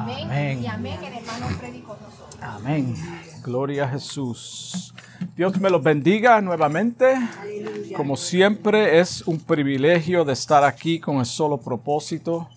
Amén. 0.00 0.24
Amén. 0.24 0.62
Y 0.62 0.66
amén, 0.66 0.98
el 1.04 1.12
hermano 1.12 1.48
Freddy 1.58 1.80
con 1.80 1.98
nosotros. 2.00 2.36
Amén. 2.40 2.94
Gloria 3.42 3.84
a 3.84 3.88
Jesús. 3.88 4.94
Dios 5.36 5.60
me 5.60 5.68
los 5.68 5.82
bendiga 5.82 6.40
nuevamente. 6.40 7.16
Como 7.94 8.16
siempre 8.16 8.98
es 8.98 9.22
un 9.26 9.38
privilegio 9.38 10.24
de 10.24 10.32
estar 10.32 10.64
aquí 10.64 11.00
con 11.00 11.18
el 11.18 11.26
solo 11.26 11.58
propósito 11.58 12.48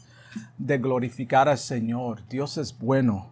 de 0.57 0.77
glorificar 0.77 1.49
al 1.49 1.57
Señor. 1.57 2.25
Dios 2.29 2.57
es 2.57 2.77
bueno. 2.77 3.29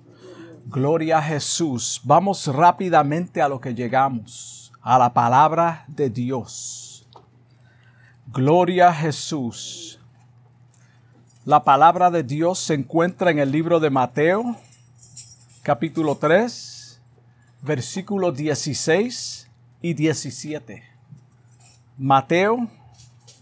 Gloria 0.66 1.20
a 1.20 1.24
Jesús. 1.24 2.02
Vamos 2.04 2.48
rápidamente 2.48 3.42
a 3.42 3.48
lo 3.48 3.62
que 3.62 3.74
llegamos, 3.74 4.74
a 4.82 5.00
la 5.00 5.14
palabra 5.14 5.86
de 5.88 6.10
Dios. 6.10 7.08
Gloria 8.28 8.90
a 8.90 8.94
Jesús. 8.94 10.01
La 11.46 11.64
palabra 11.64 12.12
de 12.12 12.24
Dios 12.24 12.60
se 12.60 12.76
encuentra 12.76 13.32
en 13.32 13.40
el 13.40 13.52
libro 13.52 13.80
de 13.80 13.90
Mateo, 13.90 14.56
capítulo 15.64 16.16
3, 16.16 17.02
versículos 17.64 18.36
16 18.38 19.50
y 19.82 19.94
17. 19.94 20.84
Mateo 21.98 22.68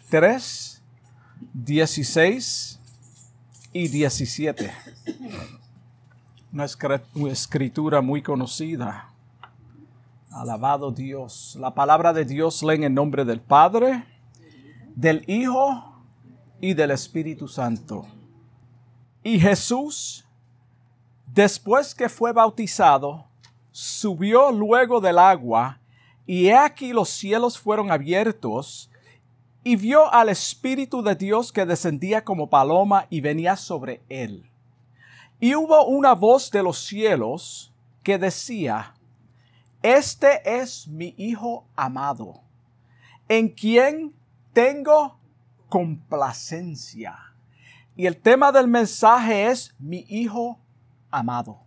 3, 0.09 0.81
16 1.54 2.80
y 3.73 3.88
17. 3.90 4.71
Una 6.54 6.66
escri- 6.66 7.02
una 7.16 7.31
escritura 7.34 8.02
muy 8.02 8.21
conocida. 8.21 9.09
Alabado 10.31 10.91
Dios. 10.91 11.57
La 11.59 11.73
palabra 11.73 12.13
de 12.13 12.23
Dios 12.23 12.63
lee 12.63 12.76
en 12.76 12.84
el 12.85 12.93
nombre 12.93 13.26
del 13.26 13.41
Padre, 13.41 14.05
del 14.95 15.23
Hijo 15.27 15.88
y 16.62 16.73
del 16.73 16.91
Espíritu 16.91 17.48
Santo. 17.48 18.08
Y 19.23 19.40
Jesús, 19.40 20.26
después 21.27 21.94
que 21.94 22.09
fue 22.09 22.32
bautizado, 22.32 23.26
subió 23.72 24.51
luego 24.51 24.99
del 24.99 25.20
agua, 25.20 25.79
y 26.26 26.48
he 26.48 26.55
aquí 26.55 26.93
los 26.93 27.10
cielos 27.10 27.57
fueron 27.57 27.91
abiertos, 27.91 28.90
y 29.63 29.76
vio 29.76 30.12
al 30.13 30.29
Espíritu 30.29 31.01
de 31.01 31.16
Dios 31.16 31.51
que 31.51 31.66
descendía 31.66 32.24
como 32.24 32.49
paloma 32.49 33.07
y 33.10 33.21
venía 33.21 33.55
sobre 33.55 34.01
él. 34.10 34.49
Y 35.40 35.55
hubo 35.55 35.85
una 35.85 36.13
voz 36.13 36.49
de 36.51 36.63
los 36.63 36.79
cielos 36.79 37.73
que 38.04 38.18
decía, 38.18 38.96
Este 39.82 40.41
es 40.46 40.88
mi 40.88 41.13
Hijo 41.18 41.66
amado, 41.76 42.41
en 43.27 43.49
quien 43.49 44.13
tengo 44.54 45.18
complacencia. 45.70 47.17
Y 47.95 48.05
el 48.05 48.17
tema 48.17 48.51
del 48.51 48.67
mensaje 48.67 49.48
es 49.48 49.73
mi 49.79 50.05
Hijo 50.09 50.59
amado. 51.11 51.59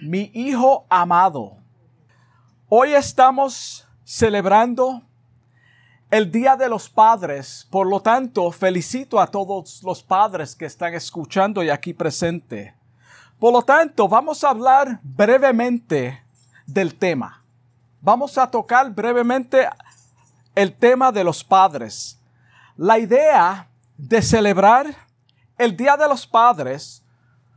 Mi 0.00 0.30
Hijo 0.34 0.86
amado. 0.88 1.56
Hoy 2.68 2.94
estamos 2.94 3.86
celebrando 4.04 5.02
el 6.10 6.30
Día 6.30 6.56
de 6.56 6.68
los 6.68 6.88
Padres. 6.88 7.66
Por 7.70 7.86
lo 7.86 8.00
tanto, 8.00 8.50
felicito 8.50 9.20
a 9.20 9.26
todos 9.26 9.82
los 9.82 10.02
padres 10.02 10.54
que 10.54 10.66
están 10.66 10.94
escuchando 10.94 11.62
y 11.62 11.70
aquí 11.70 11.92
presente. 11.92 12.74
Por 13.38 13.52
lo 13.52 13.62
tanto, 13.62 14.08
vamos 14.08 14.42
a 14.44 14.50
hablar 14.50 15.00
brevemente 15.02 16.22
del 16.66 16.94
tema. 16.94 17.42
Vamos 18.00 18.38
a 18.38 18.50
tocar 18.50 18.90
brevemente 18.90 19.68
el 20.54 20.72
tema 20.72 21.12
de 21.12 21.24
los 21.24 21.44
padres. 21.44 22.18
La 22.78 22.98
idea 22.98 23.70
de 23.96 24.20
celebrar 24.20 24.94
el 25.56 25.74
Día 25.74 25.96
de 25.96 26.06
los 26.06 26.26
Padres 26.26 27.02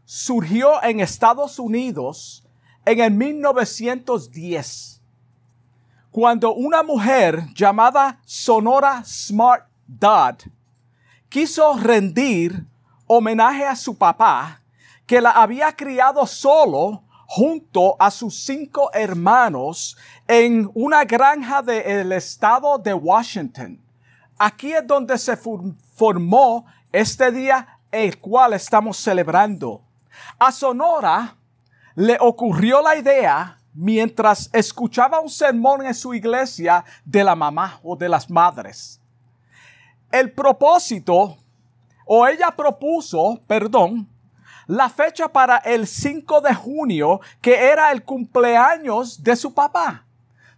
surgió 0.06 0.82
en 0.82 1.02
Estados 1.02 1.60
Unidos 1.60 2.46
en 2.86 3.02
el 3.02 3.12
1910 3.12 5.02
cuando 6.10 6.54
una 6.54 6.84
mujer 6.84 7.48
llamada 7.54 8.22
Sonora 8.24 9.04
Smart 9.04 9.68
Dodd 9.86 10.38
quiso 11.28 11.78
rendir 11.78 12.66
homenaje 13.06 13.66
a 13.66 13.76
su 13.76 13.98
papá, 13.98 14.62
que 15.06 15.20
la 15.20 15.32
había 15.32 15.76
criado 15.76 16.26
solo 16.26 17.04
junto 17.28 17.98
a 18.00 18.10
sus 18.10 18.46
cinco 18.46 18.90
hermanos 18.94 19.98
en 20.30 20.72
una 20.74 21.04
granja 21.04 21.62
del 21.62 22.14
estado 22.14 22.78
de 22.78 22.94
Washington. 22.94 23.89
Aquí 24.42 24.72
es 24.72 24.88
donde 24.88 25.18
se 25.18 25.36
formó 25.36 26.66
este 26.94 27.30
día 27.30 27.80
el 27.92 28.20
cual 28.20 28.54
estamos 28.54 28.96
celebrando. 28.96 29.84
A 30.40 30.50
Sonora 30.54 31.36
le 31.96 32.18
ocurrió 32.22 32.82
la 32.82 32.96
idea 32.96 33.60
mientras 33.74 34.50
escuchaba 34.54 35.20
un 35.20 35.30
sermón 35.30 35.86
en 35.86 35.94
su 35.94 36.14
iglesia 36.14 36.86
de 37.04 37.22
la 37.22 37.36
mamá 37.36 37.82
o 37.84 37.98
de 37.98 38.08
las 38.08 38.30
madres. 38.30 39.02
El 40.10 40.32
propósito, 40.32 41.38
o 42.06 42.26
ella 42.26 42.52
propuso, 42.56 43.42
perdón, 43.46 44.08
la 44.68 44.88
fecha 44.88 45.28
para 45.28 45.58
el 45.58 45.86
5 45.86 46.40
de 46.40 46.54
junio, 46.54 47.20
que 47.42 47.72
era 47.72 47.92
el 47.92 48.04
cumpleaños 48.04 49.22
de 49.22 49.36
su 49.36 49.54
papá. 49.54 50.06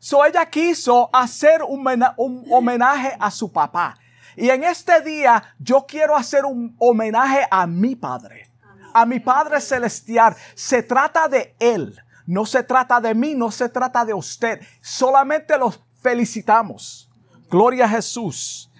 So 0.04 0.26
ella 0.26 0.48
quiso 0.50 1.12
hacer 1.14 1.62
un, 1.62 1.86
un 2.18 2.44
homenaje 2.50 3.16
a 3.20 3.30
su 3.30 3.52
papá. 3.52 3.96
Y 4.36 4.50
en 4.50 4.64
este 4.64 5.00
día 5.02 5.44
yo 5.60 5.86
quiero 5.88 6.16
hacer 6.16 6.44
un 6.44 6.76
homenaje 6.80 7.46
a 7.52 7.68
mi 7.68 7.96
padre, 7.96 8.50
a 8.96 9.06
mi 9.06 9.20
Padre 9.20 9.62
Celestial. 9.62 10.36
Se 10.56 10.82
trata 10.82 11.28
de 11.28 11.56
Él, 11.60 11.96
no 12.26 12.48
se 12.48 12.64
trata 12.64 13.00
de 13.00 13.14
mí, 13.14 13.36
no 13.36 13.52
se 13.52 13.70
trata 13.70 14.04
de 14.04 14.16
usted. 14.16 14.60
Solamente 14.82 15.56
los 15.60 15.80
felicitamos. 16.02 17.08
Gloria 17.50 17.86
a 17.86 17.90
Jesús. 17.90 18.72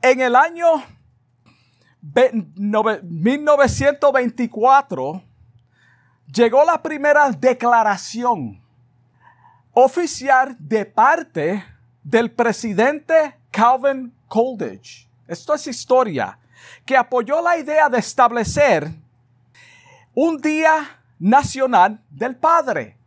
En 0.00 0.22
el 0.22 0.34
año 0.34 0.66
ve- 2.00 2.32
nove- 2.56 3.02
1924 3.02 5.22
llegó 6.32 6.64
la 6.64 6.82
primera 6.82 7.30
declaración 7.30 8.61
oficial 9.74 10.54
de 10.58 10.84
parte 10.84 11.64
del 12.02 12.30
presidente 12.30 13.38
Calvin 13.50 14.12
Coolidge. 14.28 15.08
Esto 15.26 15.54
es 15.54 15.66
historia, 15.66 16.38
que 16.84 16.94
apoyó 16.96 17.40
la 17.40 17.56
idea 17.56 17.88
de 17.88 17.98
establecer 17.98 18.90
un 20.14 20.36
día 20.38 21.00
nacional 21.18 22.02
del 22.10 22.36
padre. 22.36 22.98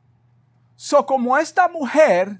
So 0.76 1.06
como 1.06 1.38
esta 1.38 1.68
mujer 1.68 2.40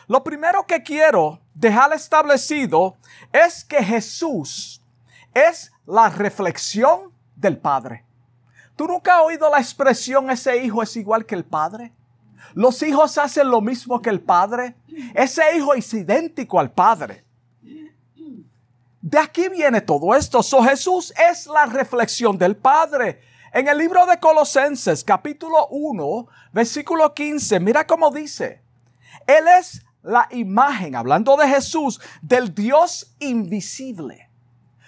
Lo 0.07 0.23
primero 0.23 0.65
que 0.67 0.83
quiero 0.83 1.39
dejar 1.53 1.93
establecido 1.93 2.97
es 3.31 3.63
que 3.63 3.83
Jesús 3.83 4.83
es 5.33 5.71
la 5.85 6.09
reflexión 6.09 7.11
del 7.35 7.57
Padre. 7.57 8.05
¿Tú 8.75 8.87
nunca 8.87 9.17
has 9.17 9.25
oído 9.25 9.49
la 9.49 9.59
expresión 9.59 10.29
ese 10.29 10.63
hijo 10.63 10.81
es 10.81 10.95
igual 10.95 11.25
que 11.25 11.35
el 11.35 11.45
Padre? 11.45 11.93
Los 12.53 12.81
hijos 12.83 13.17
hacen 13.17 13.49
lo 13.49 13.61
mismo 13.61 14.01
que 14.01 14.09
el 14.09 14.21
Padre. 14.21 14.75
Ese 15.13 15.43
hijo 15.55 15.73
es 15.73 15.93
idéntico 15.93 16.59
al 16.59 16.71
Padre. 16.71 17.23
De 19.01 19.17
aquí 19.17 19.49
viene 19.49 19.81
todo 19.81 20.15
esto. 20.15 20.43
So 20.43 20.63
Jesús 20.63 21.13
es 21.29 21.47
la 21.47 21.65
reflexión 21.65 22.37
del 22.37 22.55
Padre. 22.55 23.21
En 23.53 23.67
el 23.67 23.77
libro 23.77 24.05
de 24.05 24.19
Colosenses, 24.19 25.03
capítulo 25.03 25.67
1, 25.67 26.27
versículo 26.53 27.13
15, 27.13 27.59
mira 27.59 27.85
cómo 27.85 28.11
dice. 28.11 28.61
Él 29.27 29.45
es 29.59 29.83
la 30.03 30.27
imagen, 30.31 30.95
hablando 30.95 31.35
de 31.35 31.47
Jesús, 31.47 31.99
del 32.21 32.53
Dios 32.53 33.13
invisible. 33.19 34.29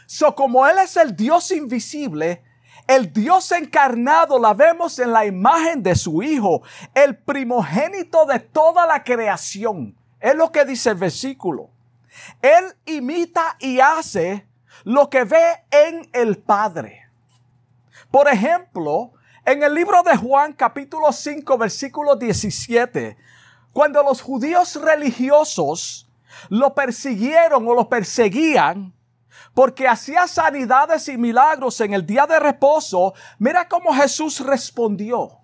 So 0.05 0.35
como 0.35 0.65
Él 0.67 0.77
es 0.77 0.95
el 0.95 1.15
Dios 1.15 1.51
invisible, 1.51 2.43
el 2.87 3.13
Dios 3.13 3.51
encarnado 3.51 4.39
la 4.39 4.53
vemos 4.53 4.99
en 4.99 5.11
la 5.11 5.25
imagen 5.25 5.81
de 5.81 5.95
su 5.95 6.21
Hijo, 6.21 6.63
el 6.93 7.17
primogénito 7.17 8.25
de 8.25 8.39
toda 8.39 8.85
la 8.85 9.03
creación. 9.03 9.95
Es 10.19 10.35
lo 10.35 10.51
que 10.51 10.65
dice 10.65 10.89
el 10.91 10.95
versículo. 10.95 11.69
Él 12.41 12.65
imita 12.85 13.55
y 13.59 13.79
hace 13.79 14.47
lo 14.83 15.09
que 15.09 15.23
ve 15.23 15.63
en 15.71 16.09
el 16.13 16.37
Padre. 16.37 17.09
Por 18.11 18.27
ejemplo, 18.27 19.13
en 19.45 19.63
el 19.63 19.73
libro 19.73 20.03
de 20.03 20.15
Juan 20.15 20.53
capítulo 20.53 21.11
5 21.11 21.57
versículo 21.57 22.15
17, 22.15 23.17
cuando 23.71 24.03
los 24.03 24.21
judíos 24.21 24.79
religiosos 24.79 26.09
lo 26.49 26.73
persiguieron 26.73 27.67
o 27.67 27.73
lo 27.73 27.89
perseguían, 27.89 28.93
porque 29.53 29.87
hacía 29.87 30.27
sanidades 30.27 31.07
y 31.07 31.17
milagros 31.17 31.79
en 31.81 31.93
el 31.93 32.05
día 32.05 32.25
de 32.25 32.39
reposo, 32.39 33.13
mira 33.39 33.67
cómo 33.67 33.93
Jesús 33.93 34.39
respondió. 34.39 35.39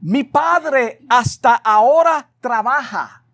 Mi 0.00 0.24
Padre 0.24 1.00
hasta 1.08 1.54
ahora 1.56 2.30
trabaja. 2.40 3.24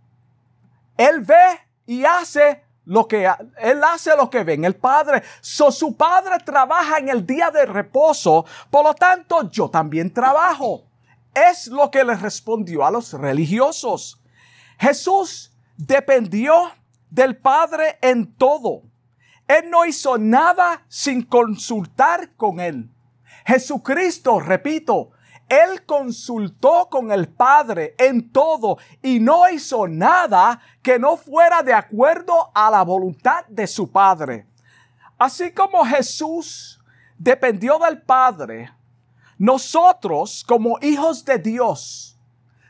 Él 0.97 1.21
ve 1.21 1.61
y 1.87 2.05
hace 2.05 2.65
lo 2.87 3.09
que 3.09 3.31
él 3.59 3.85
hace 3.85 4.17
lo 4.17 4.31
que 4.31 4.45
ve 4.45 4.55
en 4.55 4.65
el 4.65 4.77
Padre. 4.77 5.23
So, 5.41 5.71
su 5.71 5.97
Padre 5.97 6.39
trabaja 6.45 6.99
en 6.99 7.09
el 7.09 7.27
día 7.27 7.51
de 7.51 7.67
reposo, 7.67 8.45
por 8.71 8.85
lo 8.85 8.95
tanto 8.95 9.51
yo 9.51 9.69
también 9.69 10.13
trabajo. 10.13 10.85
Es 11.35 11.67
lo 11.67 11.91
que 11.91 12.05
le 12.05 12.15
respondió 12.15 12.85
a 12.85 12.91
los 12.91 13.13
religiosos. 13.13 14.23
Jesús 14.79 15.53
dependió 15.77 16.71
del 17.11 17.37
Padre 17.37 17.99
en 18.01 18.35
todo. 18.35 18.83
Él 19.47 19.71
no 19.71 19.85
hizo 19.85 20.17
nada 20.19 20.83
sin 20.89 21.23
consultar 21.23 22.35
con 22.37 22.61
Él. 22.61 22.91
Jesucristo, 23.45 24.41
repito, 24.41 25.11
Él 25.49 25.85
consultó 25.85 26.89
con 26.91 27.13
el 27.13 27.29
Padre 27.29 27.95
en 27.99 28.33
todo 28.33 28.79
y 29.03 29.21
no 29.21 29.49
hizo 29.51 29.87
nada 29.87 30.61
que 30.83 30.99
no 30.99 31.17
fuera 31.17 31.63
de 31.63 31.75
acuerdo 31.75 32.51
a 32.55 32.71
la 32.71 32.83
voluntad 32.83 33.45
de 33.49 33.67
su 33.67 33.91
Padre. 33.91 34.47
Así 35.19 35.53
como 35.53 35.85
Jesús 35.85 36.81
dependió 37.19 37.79
del 37.79 38.01
Padre, 38.01 38.73
nosotros 39.39 40.45
como 40.47 40.79
hijos 40.81 41.25
de 41.25 41.39
Dios 41.39 42.19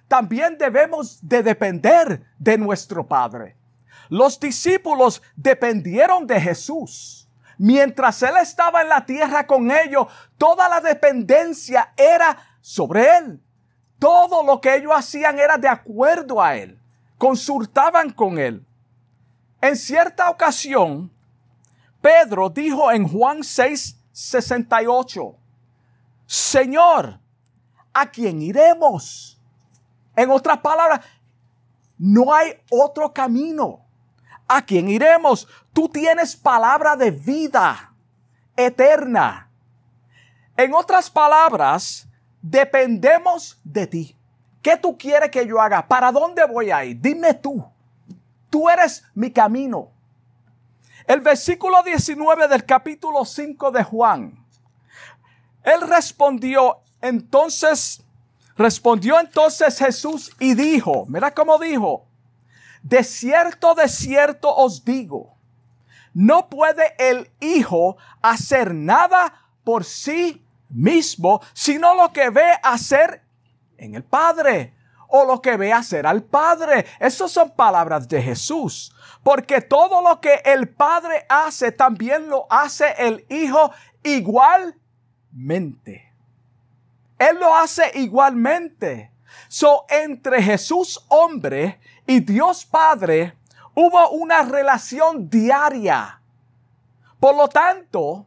también 0.09 0.59
debemos 0.59 1.19
de 1.27 1.43
depender 1.43 2.25
de 2.39 2.59
nuestro 2.59 3.07
Padre. 3.07 3.57
Los 4.09 4.39
discípulos 4.39 5.23
dependieron 5.37 6.27
de 6.27 6.41
Jesús. 6.41 7.29
Mientras 7.59 8.23
Él 8.23 8.37
estaba 8.41 8.83
en 8.83 8.89
la 8.89 9.07
tierra 9.07 9.47
con 9.47 9.71
ellos, 9.71 10.07
toda 10.39 10.69
la 10.69 10.81
dependencia 10.81 11.93
era 11.97 12.37
sobre 12.61 13.17
Él. 13.19 13.41
Todo 13.99 14.43
lo 14.43 14.61
que 14.61 14.75
ellos 14.75 14.93
hacían 14.95 15.39
era 15.39 15.57
de 15.57 15.69
acuerdo 15.69 16.43
a 16.43 16.57
Él. 16.57 16.81
Consultaban 17.17 18.11
con 18.11 18.39
Él. 18.39 18.67
En 19.61 19.77
cierta 19.77 20.29
ocasión, 20.29 21.11
Pedro 22.01 22.51
dijo 22.51 22.93
en 22.93 23.09
Juan 23.09 23.43
6, 23.43 23.99
68, 24.13 25.37
Señor, 26.27 27.19
¿a 27.93 28.11
quién 28.11 28.43
iremos? 28.43 29.41
En 30.15 30.31
otras 30.31 30.59
palabras, 30.59 31.01
no 31.97 32.33
hay 32.33 32.61
otro 32.71 33.13
camino. 33.13 33.84
¿A 34.47 34.63
quién 34.63 34.89
iremos? 34.89 35.49
Tú 35.73 35.89
tienes 35.89 36.37
palabra 36.37 36.97
de 36.97 37.11
vida 37.11 37.93
eterna. 38.57 39.51
En 40.57 40.75
otras 40.75 41.11
palabras, 41.11 42.07
dependemos 42.41 43.61
de 43.65 43.87
ti. 43.87 44.17
¿Qué 44.63 44.77
tú 44.77 44.97
quieres 44.97 45.31
que 45.31 45.47
yo 45.47 45.61
haga? 45.61 45.87
¿Para 45.87 46.13
dónde 46.13 46.45
voy 46.47 46.71
a 46.71 46.85
ir? 46.85 47.01
Dime 47.01 47.35
tú. 47.35 47.65
Tú 48.51 48.69
eres 48.69 49.05
mi 49.15 49.31
camino. 49.31 49.91
El 51.07 51.21
versículo 51.21 51.83
19 51.83 52.49
del 52.49 52.65
capítulo 52.65 53.25
5 53.25 53.71
de 53.71 53.83
Juan. 53.83 54.47
Él 55.63 55.81
respondió, 55.83 56.79
entonces, 57.01 58.03
respondió 58.57 59.19
entonces 59.19 59.79
Jesús 59.79 60.31
y 60.39 60.55
dijo, 60.55 61.05
mira 61.09 61.33
cómo 61.33 61.59
dijo, 61.59 62.07
de 62.85 63.03
cierto, 63.03 63.75
de 63.75 63.89
cierto 63.89 64.55
os 64.55 64.85
digo, 64.85 65.35
no 66.13 66.51
puede 66.51 66.95
el 66.99 67.33
Hijo 67.41 67.97
hacer 68.21 68.75
nada 68.75 69.33
por 69.65 69.85
sí 69.85 70.47
mismo, 70.69 71.41
sino 71.55 71.95
lo 71.95 72.13
que 72.13 72.29
ve 72.29 72.47
hacer 72.63 73.25
en 73.79 73.95
el 73.95 74.05
Padre 74.05 74.75
o 75.09 75.25
lo 75.25 75.41
que 75.41 75.57
ve 75.57 75.73
hacer 75.73 76.07
al 76.07 76.25
Padre. 76.25 76.85
Esas 77.01 77.31
son 77.31 77.53
palabras 77.53 78.07
de 78.07 78.21
Jesús. 78.21 78.95
Porque 79.23 79.63
todo 79.63 80.03
lo 80.03 80.21
que 80.21 80.43
el 80.45 80.69
Padre 80.69 81.25
hace, 81.31 81.73
también 81.73 82.29
lo 82.29 82.47
hace 82.51 82.95
el 82.99 83.25
Hijo 83.31 83.73
igualmente. 84.03 86.13
Él 87.19 87.39
lo 87.41 87.57
hace 87.57 87.93
igualmente. 87.95 89.14
So, 89.49 89.85
entre 89.89 90.43
Jesús 90.43 91.05
hombre 91.09 91.81
y 92.07 92.21
Dios 92.21 92.65
Padre 92.65 93.35
hubo 93.75 94.11
una 94.11 94.43
relación 94.43 95.29
diaria. 95.29 96.21
Por 97.21 97.37
lo 97.37 97.49
tanto, 97.49 98.27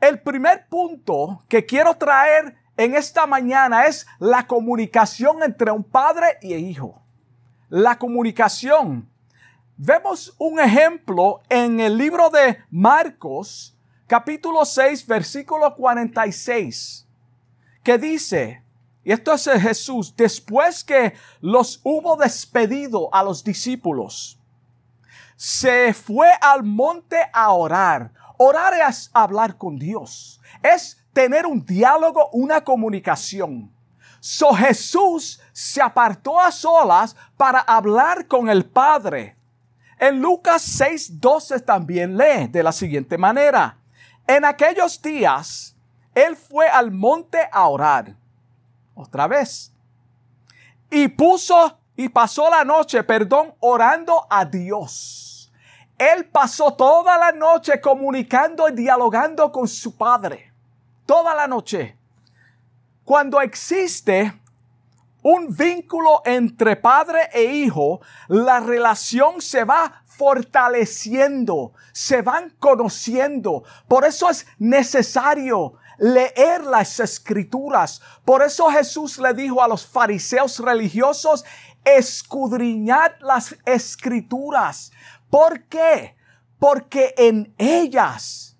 el 0.00 0.20
primer 0.20 0.66
punto 0.68 1.42
que 1.48 1.64
quiero 1.64 1.94
traer 1.96 2.56
en 2.76 2.94
esta 2.94 3.26
mañana 3.26 3.86
es 3.86 4.06
la 4.18 4.46
comunicación 4.46 5.42
entre 5.42 5.70
un 5.70 5.84
padre 5.84 6.38
y 6.42 6.54
hijo. 6.54 7.00
La 7.68 7.98
comunicación. 7.98 9.08
Vemos 9.76 10.34
un 10.38 10.60
ejemplo 10.60 11.42
en 11.48 11.80
el 11.80 11.96
libro 11.96 12.30
de 12.30 12.58
Marcos, 12.70 13.76
capítulo 14.06 14.64
6, 14.64 15.06
versículo 15.06 15.74
46, 15.74 17.06
que 17.82 17.98
dice, 17.98 18.63
y 19.04 19.12
esto 19.12 19.34
es 19.34 19.44
Jesús, 19.60 20.16
después 20.16 20.82
que 20.82 21.12
los 21.40 21.80
hubo 21.84 22.16
despedido 22.16 23.14
a 23.14 23.22
los 23.22 23.44
discípulos, 23.44 24.40
se 25.36 25.92
fue 25.92 26.30
al 26.40 26.62
monte 26.62 27.18
a 27.32 27.52
orar. 27.52 28.12
Orar 28.38 28.72
es 28.88 29.10
hablar 29.12 29.58
con 29.58 29.78
Dios, 29.78 30.40
es 30.62 30.98
tener 31.12 31.44
un 31.44 31.64
diálogo, 31.64 32.30
una 32.32 32.64
comunicación. 32.64 33.70
So 34.20 34.54
Jesús 34.54 35.38
se 35.52 35.82
apartó 35.82 36.40
a 36.40 36.50
solas 36.50 37.14
para 37.36 37.60
hablar 37.60 38.26
con 38.26 38.48
el 38.48 38.64
Padre. 38.64 39.36
En 39.98 40.18
Lucas 40.18 40.62
6:12 40.62 41.60
también 41.60 42.16
lee 42.16 42.48
de 42.48 42.62
la 42.62 42.72
siguiente 42.72 43.18
manera. 43.18 43.76
En 44.26 44.46
aquellos 44.46 45.00
días, 45.02 45.76
él 46.14 46.36
fue 46.36 46.66
al 46.68 46.90
monte 46.90 47.38
a 47.52 47.68
orar 47.68 48.23
otra 48.94 49.26
vez. 49.26 49.72
Y 50.90 51.08
puso 51.08 51.78
y 51.96 52.08
pasó 52.08 52.50
la 52.50 52.64
noche, 52.64 53.02
perdón, 53.04 53.54
orando 53.60 54.26
a 54.28 54.44
Dios. 54.44 55.52
Él 55.96 56.26
pasó 56.26 56.74
toda 56.74 57.16
la 57.18 57.32
noche 57.32 57.80
comunicando 57.80 58.68
y 58.68 58.72
dialogando 58.72 59.52
con 59.52 59.68
su 59.68 59.96
Padre. 59.96 60.52
Toda 61.06 61.34
la 61.34 61.46
noche. 61.46 61.96
Cuando 63.04 63.40
existe 63.40 64.32
un 65.22 65.54
vínculo 65.54 66.20
entre 66.24 66.76
padre 66.76 67.30
e 67.32 67.44
hijo, 67.44 68.00
la 68.28 68.60
relación 68.60 69.40
se 69.40 69.64
va 69.64 70.02
fortaleciendo, 70.04 71.72
se 71.92 72.22
van 72.22 72.50
conociendo. 72.58 73.64
Por 73.88 74.04
eso 74.04 74.28
es 74.28 74.46
necesario 74.58 75.74
leer 75.98 76.64
las 76.64 77.00
escrituras. 77.00 78.00
Por 78.24 78.42
eso 78.42 78.68
Jesús 78.70 79.18
le 79.18 79.32
dijo 79.34 79.62
a 79.62 79.68
los 79.68 79.86
fariseos 79.86 80.58
religiosos, 80.58 81.44
escudriñad 81.84 83.12
las 83.20 83.56
escrituras. 83.64 84.92
¿Por 85.30 85.64
qué? 85.64 86.16
Porque 86.58 87.14
en 87.16 87.54
ellas 87.58 88.56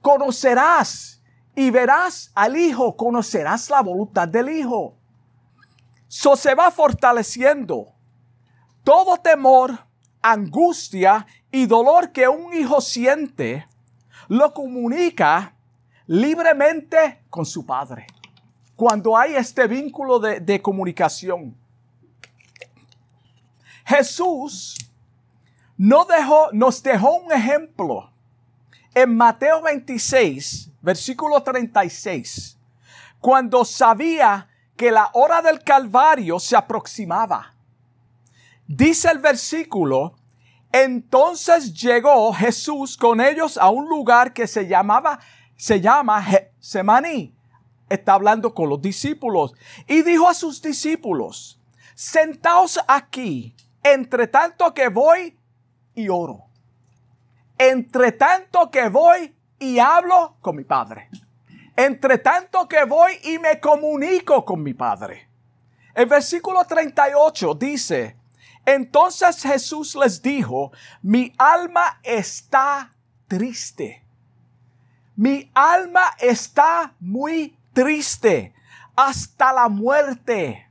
conocerás 0.00 1.22
y 1.54 1.70
verás 1.70 2.30
al 2.34 2.56
Hijo, 2.56 2.96
conocerás 2.96 3.68
la 3.70 3.82
voluntad 3.82 4.28
del 4.28 4.48
Hijo. 4.48 4.96
So 6.08 6.36
se 6.36 6.54
va 6.54 6.70
fortaleciendo. 6.70 7.94
Todo 8.84 9.16
temor, 9.18 9.86
angustia 10.20 11.26
y 11.50 11.66
dolor 11.66 12.12
que 12.12 12.28
un 12.28 12.52
hijo 12.52 12.80
siente, 12.80 13.68
lo 14.28 14.52
comunica 14.52 15.54
libremente 16.06 17.24
con 17.30 17.44
su 17.44 17.64
padre. 17.64 18.06
Cuando 18.76 19.16
hay 19.16 19.34
este 19.34 19.66
vínculo 19.66 20.18
de, 20.18 20.40
de 20.40 20.60
comunicación. 20.60 21.56
Jesús 23.84 24.76
no 25.76 26.04
dejó, 26.04 26.48
nos 26.52 26.82
dejó 26.82 27.16
un 27.16 27.32
ejemplo 27.32 28.10
en 28.94 29.16
Mateo 29.16 29.62
26, 29.62 30.70
versículo 30.80 31.42
36, 31.42 32.58
cuando 33.20 33.64
sabía 33.64 34.48
que 34.76 34.90
la 34.90 35.10
hora 35.14 35.40
del 35.40 35.62
Calvario 35.62 36.38
se 36.38 36.56
aproximaba. 36.56 37.54
Dice 38.66 39.10
el 39.10 39.18
versículo, 39.18 40.16
entonces 40.72 41.74
llegó 41.74 42.32
Jesús 42.32 42.96
con 42.96 43.20
ellos 43.20 43.58
a 43.58 43.68
un 43.68 43.88
lugar 43.88 44.32
que 44.32 44.46
se 44.46 44.66
llamaba, 44.66 45.20
se 45.62 45.80
llama 45.80 46.26
Semaní. 46.58 47.32
Está 47.88 48.14
hablando 48.14 48.52
con 48.52 48.68
los 48.68 48.82
discípulos 48.82 49.54
y 49.86 50.02
dijo 50.02 50.28
a 50.28 50.34
sus 50.34 50.60
discípulos, 50.60 51.60
sentaos 51.94 52.80
aquí, 52.88 53.54
entre 53.80 54.26
tanto 54.26 54.74
que 54.74 54.88
voy 54.88 55.38
y 55.94 56.08
oro. 56.08 56.46
Entre 57.56 58.10
tanto 58.10 58.72
que 58.72 58.88
voy 58.88 59.36
y 59.60 59.78
hablo 59.78 60.36
con 60.40 60.56
mi 60.56 60.64
Padre. 60.64 61.08
Entre 61.76 62.18
tanto 62.18 62.66
que 62.66 62.82
voy 62.82 63.12
y 63.22 63.38
me 63.38 63.60
comunico 63.60 64.44
con 64.44 64.64
mi 64.64 64.74
Padre. 64.74 65.28
El 65.94 66.06
versículo 66.06 66.64
38 66.64 67.54
dice, 67.54 68.16
entonces 68.66 69.40
Jesús 69.40 69.94
les 69.94 70.20
dijo, 70.20 70.72
mi 71.02 71.32
alma 71.38 72.00
está 72.02 72.96
triste. 73.28 74.01
Mi 75.16 75.50
alma 75.54 76.14
está 76.18 76.94
muy 76.98 77.58
triste 77.72 78.54
hasta 78.96 79.52
la 79.52 79.68
muerte. 79.68 80.68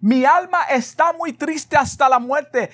Mi 0.00 0.24
alma 0.24 0.64
está 0.64 1.12
muy 1.12 1.32
triste 1.32 1.76
hasta 1.76 2.08
la 2.08 2.18
muerte. 2.18 2.70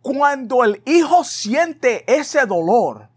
Cuando 0.00 0.64
el 0.64 0.82
hijo 0.86 1.24
siente 1.24 2.04
ese 2.12 2.46
dolor, 2.46 3.08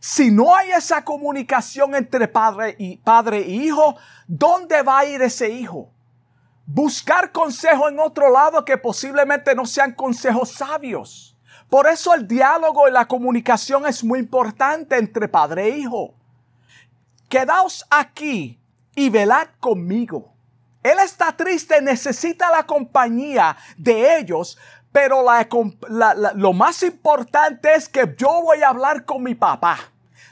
si 0.00 0.30
no 0.30 0.54
hay 0.54 0.70
esa 0.72 1.04
comunicación 1.04 1.94
entre 1.94 2.26
padre 2.26 2.74
y 2.78 2.96
padre 2.96 3.38
e 3.38 3.50
hijo, 3.50 3.96
¿dónde 4.26 4.82
va 4.82 5.00
a 5.00 5.04
ir 5.04 5.20
ese 5.22 5.50
hijo? 5.50 5.90
Buscar 6.66 7.32
consejo 7.32 7.88
en 7.88 8.00
otro 8.00 8.30
lado 8.30 8.64
que 8.64 8.78
posiblemente 8.78 9.54
no 9.54 9.66
sean 9.66 9.92
consejos 9.92 10.52
sabios. 10.52 11.36
Por 11.68 11.86
eso 11.86 12.14
el 12.14 12.26
diálogo 12.26 12.88
y 12.88 12.92
la 12.92 13.06
comunicación 13.06 13.86
es 13.86 14.02
muy 14.02 14.18
importante 14.18 14.96
entre 14.96 15.28
padre 15.28 15.66
e 15.66 15.78
hijo. 15.78 16.14
Quedaos 17.32 17.86
aquí 17.88 18.60
y 18.94 19.08
velad 19.08 19.48
conmigo. 19.58 20.34
Él 20.82 20.98
está 20.98 21.34
triste, 21.34 21.80
necesita 21.80 22.50
la 22.50 22.66
compañía 22.66 23.56
de 23.78 24.18
ellos, 24.18 24.58
pero 24.92 25.24
lo 26.34 26.52
más 26.52 26.82
importante 26.82 27.72
es 27.72 27.88
que 27.88 28.14
yo 28.18 28.42
voy 28.42 28.60
a 28.60 28.68
hablar 28.68 29.06
con 29.06 29.22
mi 29.22 29.34
papá. 29.34 29.78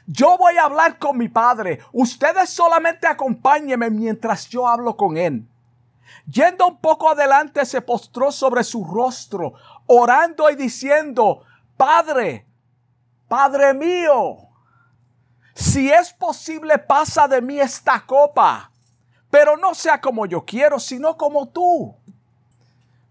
Yo 0.06 0.36
voy 0.36 0.58
a 0.58 0.64
hablar 0.64 0.98
con 0.98 1.16
mi 1.16 1.30
padre. 1.30 1.80
Ustedes 1.90 2.50
solamente 2.50 3.06
acompáñenme 3.06 3.88
mientras 3.88 4.46
yo 4.50 4.68
hablo 4.68 4.94
con 4.94 5.16
él. 5.16 5.48
Yendo 6.30 6.66
un 6.68 6.76
poco 6.82 7.08
adelante, 7.08 7.64
se 7.64 7.80
postró 7.80 8.30
sobre 8.30 8.62
su 8.62 8.84
rostro, 8.84 9.54
orando 9.86 10.50
y 10.50 10.54
diciendo, 10.54 11.44
Padre, 11.78 12.44
Padre 13.26 13.72
mío, 13.72 14.49
si 15.60 15.90
es 15.90 16.12
posible, 16.12 16.78
pasa 16.78 17.28
de 17.28 17.40
mí 17.40 17.60
esta 17.60 18.04
copa 18.06 18.70
pero 19.30 19.56
no 19.56 19.74
sea 19.74 20.00
como 20.00 20.26
yo 20.26 20.44
quiero, 20.44 20.78
sino 20.80 21.16
como 21.16 21.48
tú. 21.48 21.94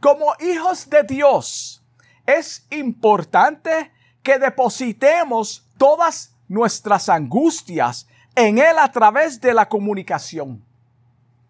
Como 0.01 0.33
hijos 0.39 0.89
de 0.89 1.03
Dios, 1.03 1.81
es 2.25 2.65
importante 2.69 3.91
que 4.21 4.37
depositemos 4.37 5.65
todas 5.77 6.35
nuestras 6.47 7.09
angustias 7.09 8.07
en 8.35 8.57
Él 8.57 8.77
a 8.77 8.91
través 8.91 9.39
de 9.41 9.53
la 9.53 9.67
comunicación. 9.67 10.63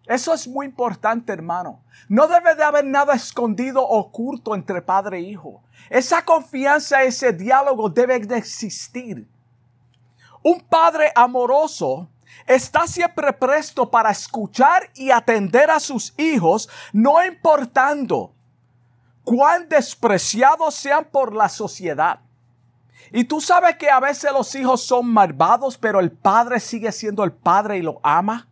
Eso 0.06 0.34
es 0.34 0.48
muy 0.48 0.66
importante, 0.66 1.32
hermano. 1.32 1.82
No 2.08 2.26
debe 2.26 2.54
de 2.54 2.64
haber 2.64 2.84
nada 2.84 3.14
escondido 3.14 3.82
o 3.82 3.98
oculto 3.98 4.54
entre 4.54 4.82
padre 4.82 5.18
e 5.18 5.22
hijo. 5.22 5.62
Esa 5.88 6.24
confianza, 6.24 7.02
ese 7.02 7.32
diálogo 7.32 7.88
debe 7.88 8.18
de 8.18 8.36
existir. 8.36 9.28
Un 10.42 10.60
padre 10.60 11.12
amoroso 11.14 12.08
está 12.46 12.86
siempre 12.86 13.32
presto 13.32 13.90
para 13.90 14.10
escuchar 14.10 14.90
y 14.94 15.10
atender 15.10 15.70
a 15.70 15.80
sus 15.80 16.14
hijos, 16.18 16.68
no 16.92 17.24
importando 17.24 18.32
cuán 19.24 19.68
despreciados 19.68 20.74
sean 20.74 21.04
por 21.04 21.34
la 21.34 21.48
sociedad. 21.48 22.20
Y 23.12 23.24
tú 23.24 23.40
sabes 23.40 23.76
que 23.76 23.90
a 23.90 24.00
veces 24.00 24.32
los 24.32 24.54
hijos 24.54 24.82
son 24.82 25.06
malvados, 25.06 25.76
pero 25.76 26.00
el 26.00 26.12
padre 26.12 26.60
sigue 26.60 26.92
siendo 26.92 27.24
el 27.24 27.32
padre 27.32 27.78
y 27.78 27.82
lo 27.82 28.00
ama. 28.02 28.48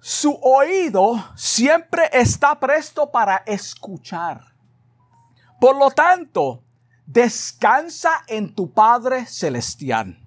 Su 0.00 0.38
oído 0.42 1.14
siempre 1.36 2.08
está 2.12 2.58
presto 2.58 3.10
para 3.10 3.42
escuchar. 3.46 4.52
Por 5.60 5.76
lo 5.76 5.90
tanto, 5.90 6.64
descansa 7.06 8.24
en 8.26 8.52
tu 8.54 8.72
Padre 8.72 9.26
Celestial. 9.26 10.21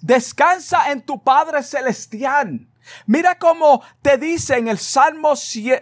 Descansa 0.00 0.90
en 0.90 1.02
tu 1.02 1.22
Padre 1.22 1.62
Celestial. 1.62 2.66
Mira 3.06 3.38
cómo 3.38 3.82
te 4.02 4.16
dice 4.16 4.56
en 4.56 4.68
el 4.68 4.78
Salmo, 4.78 5.34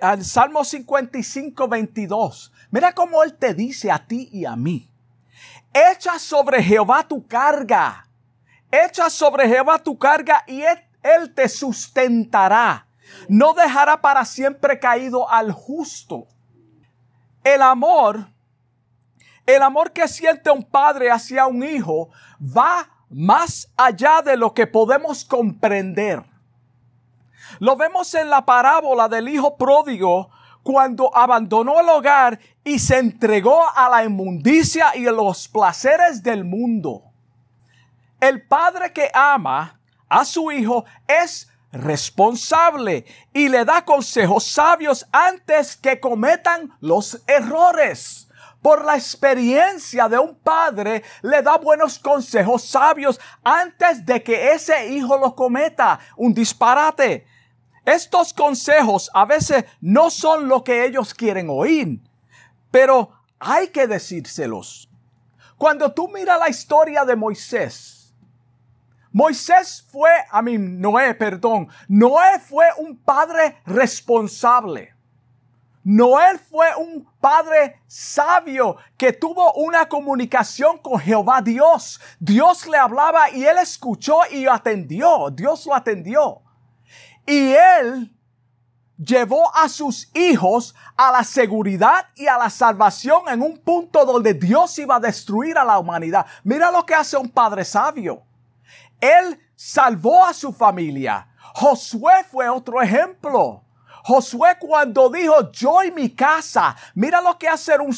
el 0.03 0.25
Salmo 0.25 0.65
55, 0.65 1.69
22. 1.69 2.53
Mira 2.71 2.93
cómo 2.93 3.23
Él 3.23 3.35
te 3.35 3.55
dice 3.55 3.91
a 3.91 4.07
ti 4.07 4.29
y 4.33 4.45
a 4.45 4.57
mí. 4.57 4.91
Echa 5.73 6.19
sobre 6.19 6.63
Jehová 6.63 7.07
tu 7.07 7.27
carga. 7.27 8.09
Echa 8.71 9.11
sobre 9.11 9.49
Jehová 9.49 9.79
tu 9.79 9.99
carga 9.99 10.43
y 10.47 10.63
él, 10.63 10.79
él 11.03 11.35
te 11.35 11.49
sustentará. 11.49 12.87
No 13.29 13.53
dejará 13.55 14.01
para 14.01 14.25
siempre 14.25 14.79
caído 14.79 15.29
al 15.31 15.53
justo. 15.53 16.27
El 17.45 17.63
amor, 17.63 18.27
el 19.45 19.63
amor 19.63 19.93
que 19.93 20.09
siente 20.09 20.51
un 20.51 20.65
padre 20.65 21.11
hacia 21.11 21.47
un 21.47 21.63
hijo 21.63 22.11
va 22.41 22.96
más 23.09 23.69
allá 23.77 24.23
de 24.23 24.37
lo 24.37 24.53
que 24.53 24.67
podemos 24.67 25.25
comprender. 25.25 26.23
Lo 27.59 27.77
vemos 27.77 28.13
en 28.15 28.29
la 28.29 28.45
parábola 28.45 29.09
del 29.09 29.29
hijo 29.29 29.57
pródigo 29.57 30.31
cuando 30.63 31.17
abandonó 31.17 31.81
el 31.81 31.89
hogar 31.89 32.41
y 32.65 32.79
se 32.79 32.99
entregó 32.99 33.63
a 33.75 33.89
la 33.89 34.05
inmundicia 34.05 34.97
y 34.97 35.07
a 35.07 35.13
los 35.13 35.47
placeres 35.47 36.23
del 36.23 36.45
mundo. 36.45 37.05
El 38.21 38.47
padre 38.47 38.93
que 38.93 39.11
ama 39.15 39.79
a 40.09 40.25
su 40.25 40.51
hijo 40.51 40.85
es 41.07 41.49
responsable 41.71 43.05
y 43.33 43.49
le 43.49 43.65
da 43.65 43.85
consejos 43.85 44.45
sabios 44.45 45.07
antes 45.13 45.77
que 45.77 46.01
cometan 46.01 46.73
los 46.81 47.23
errores 47.27 48.26
por 48.67 48.85
la 48.85 48.97
experiencia 48.97 50.09
de 50.09 50.19
un 50.19 50.35
padre, 50.35 51.05
le 51.23 51.41
da 51.41 51.57
buenos 51.57 52.01
consejos 52.01 52.65
sabios 52.65 53.21
antes 53.45 54.05
de 54.05 54.21
que 54.25 54.51
ese 54.51 54.89
hijo 54.89 55.17
lo 55.17 55.37
cometa 55.37 56.01
un 56.17 56.35
disparate. 56.35 57.29
Estos 57.85 58.33
consejos 58.35 59.09
a 59.15 59.25
veces 59.25 59.67
no 59.81 60.11
son 60.11 60.49
lo 60.49 60.65
que 60.65 60.85
ellos 60.85 61.15
quieren 61.15 61.47
oír, 61.49 62.01
pero 62.73 63.13
hay 63.39 63.69
que 63.69 63.87
decírselos. 63.87 64.91
Cuando 65.57 65.93
tú 65.93 66.09
miras 66.09 66.41
la 66.41 66.49
historia 66.49 67.05
de 67.05 67.15
Moisés, 67.15 68.13
Moisés 69.13 69.87
fue, 69.93 70.11
a 70.29 70.43
mí, 70.43 70.59
Noé, 70.59 71.15
perdón, 71.15 71.69
Noé 71.87 72.41
fue 72.41 72.67
un 72.79 72.99
padre 72.99 73.59
responsable. 73.65 74.96
Noel 75.89 76.41
fue 76.41 76.67
un 76.75 77.09
padre 77.21 77.81
sabio 77.87 78.77
que 78.97 79.13
tuvo 79.13 79.53
una 79.53 79.89
comunicación 79.89 80.79
con 80.79 80.99
Jehová 80.99 81.41
Dios. 81.41 82.01
Dios 82.19 82.67
le 82.67 82.77
hablaba 82.77 83.31
y 83.31 83.45
él 83.45 83.57
escuchó 83.59 84.19
y 84.29 84.49
atendió. 84.49 85.31
Dios 85.31 85.65
lo 85.65 85.73
atendió. 85.73 86.43
Y 87.25 87.53
él 87.53 88.13
llevó 88.99 89.55
a 89.55 89.69
sus 89.69 90.11
hijos 90.13 90.75
a 90.97 91.13
la 91.13 91.23
seguridad 91.23 92.09
y 92.17 92.27
a 92.27 92.37
la 92.37 92.51
salvación 92.51 93.23
en 93.29 93.41
un 93.41 93.57
punto 93.57 94.05
donde 94.05 94.35
Dios 94.35 94.77
iba 94.81 94.97
a 94.97 95.01
destruir 95.01 95.57
a 95.57 95.65
la 95.65 95.79
humanidad. 95.79 96.27
Mira 96.43 96.73
lo 96.73 96.85
que 96.85 96.97
hace 96.97 97.17
un 97.17 97.29
padre 97.29 97.65
sabio. 97.65 98.25
Él 99.01 99.39
salvó 99.55 100.25
a 100.25 100.35
su 100.35 100.53
familia. 100.53 101.29
Josué 101.55 102.25
fue 102.29 102.49
otro 102.49 102.83
ejemplo. 102.83 103.63
Josué 104.07 104.57
cuando 104.61 105.11
dijo 105.11 105.51
yo 105.51 105.83
y 105.83 105.91
mi 105.91 106.11
casa, 106.11 106.77
mira 106.95 107.21
lo 107.21 107.37
que 107.37 107.49
hace, 107.49 107.77
un, 107.77 107.93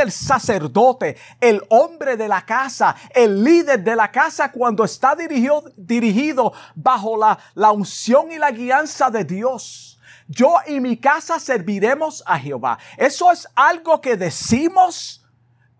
el 0.00 0.10
sacerdote, 0.10 1.18
el 1.38 1.62
hombre 1.68 2.16
de 2.16 2.26
la 2.26 2.46
casa, 2.46 2.96
el 3.14 3.44
líder 3.44 3.84
de 3.84 3.94
la 3.94 4.10
casa 4.10 4.50
cuando 4.50 4.84
está 4.84 5.14
dirigido, 5.14 5.64
dirigido 5.76 6.54
bajo 6.74 7.18
la, 7.18 7.38
la 7.54 7.72
unción 7.72 8.32
y 8.32 8.38
la 8.38 8.52
guianza 8.52 9.10
de 9.10 9.24
Dios. 9.24 10.00
Yo 10.28 10.54
y 10.66 10.80
mi 10.80 10.96
casa 10.96 11.38
serviremos 11.38 12.22
a 12.24 12.38
Jehová. 12.38 12.78
Eso 12.96 13.30
es 13.30 13.46
algo 13.54 14.00
que 14.00 14.16
decimos 14.16 15.21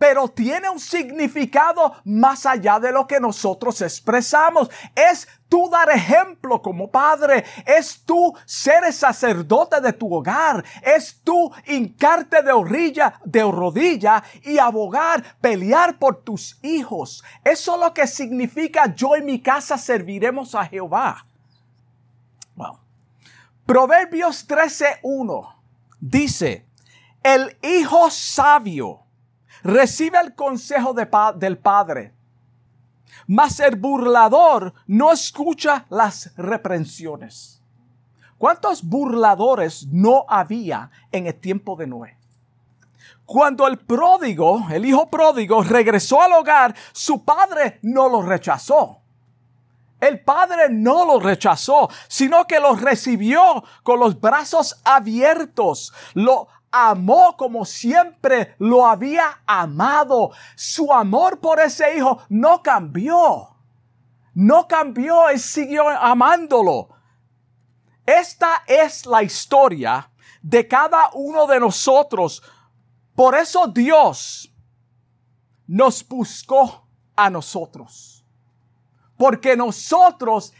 pero 0.02 0.26
tiene 0.26 0.68
un 0.68 0.80
significado 0.80 1.94
más 2.02 2.44
allá 2.44 2.80
de 2.80 2.90
lo 2.90 3.06
que 3.06 3.21
nosotros 3.21 3.80
expresamos. 3.82 4.68
Es 4.97 5.28
tú 5.49 5.71
dar 5.71 5.88
ejemplo 5.90 6.61
como 6.61 6.90
padre, 6.90 7.44
es 7.64 8.02
tú 8.04 8.37
ser 8.44 8.82
el 8.82 8.92
sacerdote 8.92 9.80
de 9.80 9.92
tu 9.92 10.12
hogar, 10.12 10.64
es 10.82 11.21
tú 11.23 11.52
hincarte 11.68 12.42
de 12.42 12.50
orilla, 12.50 13.21
de 13.25 13.42
rodilla 13.44 14.25
y 14.42 14.59
abogar, 14.59 15.37
pelear 15.40 15.97
por 16.00 16.25
tus 16.25 16.59
hijos. 16.64 17.23
Eso 17.44 17.75
es 17.76 17.80
lo 17.80 17.94
que 17.94 18.09
significa 18.09 18.92
yo 18.92 19.16
y 19.16 19.23
mi 19.23 19.40
casa 19.40 19.78
serviremos 19.78 20.56
a 20.56 20.66
Jehová. 20.66 21.25
Wow. 22.56 22.80
Proverbios 23.64 24.49
13:1 24.49 25.54
dice, 26.00 26.66
el 27.23 27.56
hijo 27.62 28.11
sabio 28.11 29.02
recibe 29.62 30.19
el 30.21 30.35
consejo 30.35 30.95
del 30.95 31.59
Padre, 31.59 32.14
mas 33.26 33.61
el 33.61 33.76
burlador 33.76 34.75
no 34.87 35.12
escucha 35.12 35.87
las 35.90 36.33
reprensiones. 36.37 37.62
¿Cuántos 38.38 38.83
burladores 38.83 39.87
no 39.87 40.25
había 40.28 40.90
en 41.12 41.28
el 41.28 41.35
tiempo 41.35 41.76
de 41.76 41.87
Noé? 41.87 42.19
Cuando 43.25 43.66
el 43.69 43.78
pródigo, 43.78 44.66
el 44.71 44.85
hijo 44.85 45.09
pródigo, 45.09 45.62
regresó 45.62 46.21
al 46.21 46.33
hogar, 46.33 46.75
su 46.92 47.25
padre 47.25 47.78
no 47.83 48.09
lo 48.09 48.21
rechazó. 48.23 48.99
El 50.00 50.21
padre 50.25 50.69
no 50.69 51.07
lo 51.07 51.21
rechazó, 51.21 51.88
sino 52.09 52.45
que 52.45 52.59
lo 52.59 52.75
recibió 52.75 53.62
con 53.85 54.00
los 54.00 54.21
brazos 54.21 54.81
abiertos, 54.85 55.95
lo 56.14 56.49
amó 56.73 57.37
como 57.37 57.64
siempre 57.64 58.57
lo 58.59 58.87
había 58.87 59.43
amado. 59.47 60.33
Su 60.57 60.93
amor 60.93 61.38
por 61.38 61.61
ese 61.61 61.97
hijo 61.97 62.23
no 62.31 62.62
cambió. 62.62 63.50
No 64.35 64.67
cambió, 64.67 65.29
él 65.29 65.38
siguió 65.38 65.88
amándolo. 65.88 66.88
Esta 68.07 68.62
es 68.67 69.05
la 69.05 69.23
historia 69.23 70.11
de 70.41 70.67
cada 70.67 71.11
uno 71.12 71.47
de 71.47 71.61
nosotros. 71.61 72.43
Por 73.14 73.37
eso 73.37 73.67
Dios 73.69 74.50
nos 75.67 76.07
buscó 76.09 76.88
a 77.14 77.29
nosotros. 77.29 78.25
Porque 79.19 79.55
nosotros 79.55 80.52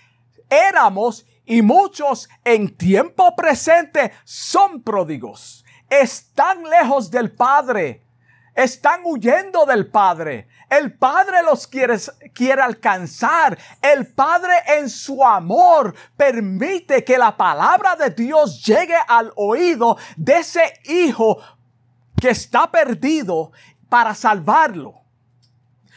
éramos 0.50 1.25
y 1.47 1.62
muchos 1.62 2.28
en 2.45 2.76
tiempo 2.76 3.35
presente 3.35 4.12
son 4.25 4.83
pródigos 4.83 5.62
están 6.00 6.62
lejos 6.64 7.11
del 7.11 7.33
Padre. 7.33 8.02
Están 8.55 9.00
huyendo 9.05 9.66
del 9.66 9.90
Padre. 9.90 10.48
El 10.70 10.94
Padre 10.94 11.42
los 11.42 11.66
quiere, 11.66 11.98
quiere, 12.33 12.62
alcanzar. 12.62 13.59
El 13.81 14.07
Padre 14.07 14.55
en 14.78 14.88
su 14.88 15.22
amor 15.22 15.94
permite 16.16 17.05
que 17.05 17.18
la 17.18 17.37
palabra 17.37 17.94
de 17.96 18.11
Dios 18.11 18.64
llegue 18.64 18.96
al 19.07 19.33
oído 19.37 19.98
de 20.16 20.38
ese 20.38 20.81
hijo 20.85 21.38
que 22.18 22.31
está 22.31 22.70
perdido 22.70 23.52
para 23.88 24.14
salvarlo. 24.14 24.94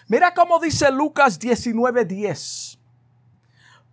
Mira 0.07 0.33
cómo 0.33 0.59
dice 0.59 0.91
Lucas 0.91 1.39
19:10. 1.39 2.77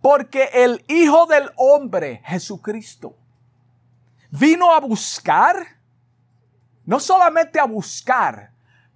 Porque 0.01 0.49
el 0.53 0.83
Hijo 0.89 1.25
del 1.27 1.49
Hombre, 1.55 2.21
Jesucristo, 2.25 3.15
vino 4.31 4.73
a 4.73 4.81
buscar 4.81 5.72
no 6.85 6.99
solamente 6.99 7.59
a 7.59 7.65
buscar, 7.65 8.51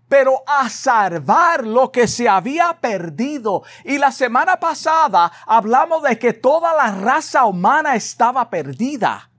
pero 0.10 0.42
a 0.48 0.70
salvar 0.70 1.66
lo 1.66 1.92
que 1.92 2.08
se 2.08 2.30
había 2.30 2.78
perdido. 2.80 3.64
Y 3.84 3.98
la 3.98 4.12
semana 4.12 4.58
pasada 4.60 5.32
hablamos 5.46 6.04
de 6.04 6.18
que 6.18 6.34
toda 6.34 6.74
la 6.76 6.92
raza 6.92 7.46
humana 7.46 7.96
estaba 7.96 8.50
perdida. 8.50 9.30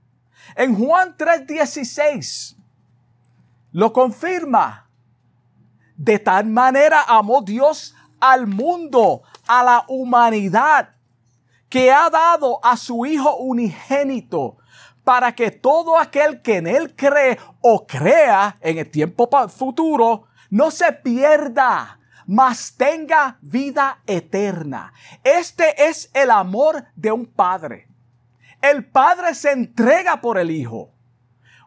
En 0.55 0.75
Juan 0.75 1.15
3:16 1.17 2.55
lo 3.71 3.93
confirma. 3.93 4.87
De 5.95 6.17
tal 6.17 6.45
manera 6.45 7.03
amó 7.07 7.41
Dios 7.41 7.93
al 8.21 8.47
mundo, 8.47 9.23
a 9.47 9.63
la 9.63 9.85
humanidad, 9.87 10.95
que 11.67 11.91
ha 11.91 12.09
dado 12.09 12.63
a 12.63 12.77
su 12.77 13.05
Hijo 13.05 13.35
unigénito 13.37 14.57
para 15.09 15.33
que 15.33 15.49
todo 15.49 15.97
aquel 15.97 16.39
que 16.43 16.57
en 16.57 16.67
Él 16.67 16.95
cree 16.95 17.39
o 17.61 17.87
crea 17.87 18.55
en 18.61 18.77
el 18.77 18.91
tiempo 18.91 19.27
futuro 19.49 20.27
no 20.51 20.69
se 20.69 20.93
pierda, 20.93 21.99
mas 22.27 22.75
tenga 22.77 23.39
vida 23.41 24.03
eterna. 24.05 24.93
Este 25.23 25.87
es 25.89 26.11
el 26.13 26.29
amor 26.29 26.85
de 26.95 27.11
un 27.11 27.25
padre. 27.25 27.87
El 28.61 28.85
padre 28.85 29.33
se 29.33 29.51
entrega 29.51 30.21
por 30.21 30.37
el 30.37 30.51
hijo. 30.51 30.91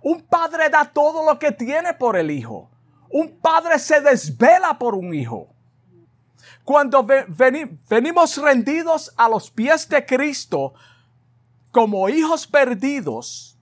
Un 0.02 0.22
padre 0.22 0.70
da 0.70 0.84
todo 0.84 1.28
lo 1.28 1.40
que 1.40 1.50
tiene 1.50 1.94
por 1.94 2.16
el 2.16 2.30
hijo. 2.30 2.70
Un 3.10 3.40
padre 3.40 3.80
se 3.80 4.00
desvela 4.00 4.78
por 4.78 4.94
un 4.94 5.12
hijo. 5.12 5.48
Cuando 6.62 7.04
venimos 7.04 8.36
rendidos 8.36 9.12
a 9.16 9.28
los 9.28 9.50
pies 9.50 9.88
de 9.88 10.06
Cristo, 10.06 10.74
como 11.72 12.08
hijos 12.10 12.46
perdidos, 12.46 13.58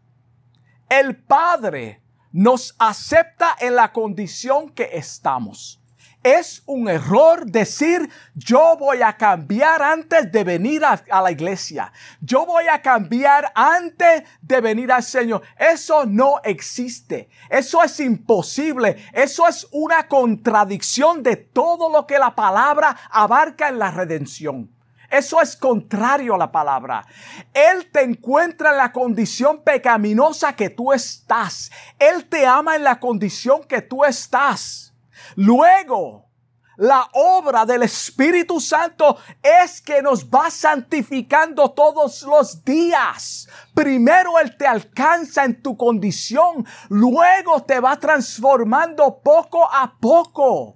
el 0.88 1.16
Padre 1.16 2.02
nos 2.32 2.74
acepta 2.78 3.56
en 3.60 3.76
la 3.76 3.92
condición 3.92 4.68
que 4.70 4.90
estamos. 4.92 5.80
Es 6.22 6.62
un 6.66 6.86
error 6.88 7.46
decir 7.46 8.10
yo 8.34 8.76
voy 8.78 9.00
a 9.00 9.16
cambiar 9.16 9.80
antes 9.80 10.30
de 10.30 10.44
venir 10.44 10.84
a, 10.84 11.22
la 11.22 11.30
iglesia. 11.30 11.92
Yo 12.20 12.44
voy 12.44 12.64
a 12.70 12.82
cambiar 12.82 13.50
antes 13.54 14.24
de 14.42 14.60
venir 14.60 14.92
al 14.92 15.02
Señor. 15.02 15.42
Eso 15.56 16.04
no 16.04 16.40
existe. 16.44 17.30
Eso 17.48 17.82
es 17.82 17.98
imposible. 18.00 19.02
Eso 19.14 19.48
es 19.48 19.66
una 19.70 20.08
contradicción 20.08 21.22
de 21.22 21.36
todo 21.36 21.90
lo 21.90 22.06
que 22.06 22.18
la 22.18 22.34
palabra 22.34 22.94
abarca 23.10 23.68
en 23.68 23.78
la 23.78 23.90
redención. 23.90 24.79
Eso 25.10 25.40
es 25.40 25.56
contrario 25.56 26.36
a 26.36 26.38
la 26.38 26.52
palabra. 26.52 27.04
Él 27.52 27.90
te 27.90 28.02
encuentra 28.02 28.70
en 28.70 28.76
la 28.76 28.92
condición 28.92 29.62
pecaminosa 29.64 30.54
que 30.54 30.70
tú 30.70 30.92
estás. 30.92 31.70
Él 31.98 32.26
te 32.28 32.46
ama 32.46 32.76
en 32.76 32.84
la 32.84 33.00
condición 33.00 33.64
que 33.64 33.82
tú 33.82 34.04
estás. 34.04 34.94
Luego, 35.34 36.30
la 36.76 37.08
obra 37.12 37.66
del 37.66 37.82
Espíritu 37.82 38.58
Santo 38.58 39.18
es 39.42 39.82
que 39.82 40.00
nos 40.00 40.24
va 40.30 40.50
santificando 40.50 41.72
todos 41.72 42.22
los 42.22 42.64
días. 42.64 43.48
Primero 43.74 44.38
Él 44.38 44.56
te 44.56 44.66
alcanza 44.66 45.44
en 45.44 45.60
tu 45.60 45.76
condición, 45.76 46.64
luego 46.88 47.64
te 47.64 47.80
va 47.80 47.98
transformando 47.98 49.20
poco 49.22 49.68
a 49.70 49.94
poco. 50.00 50.74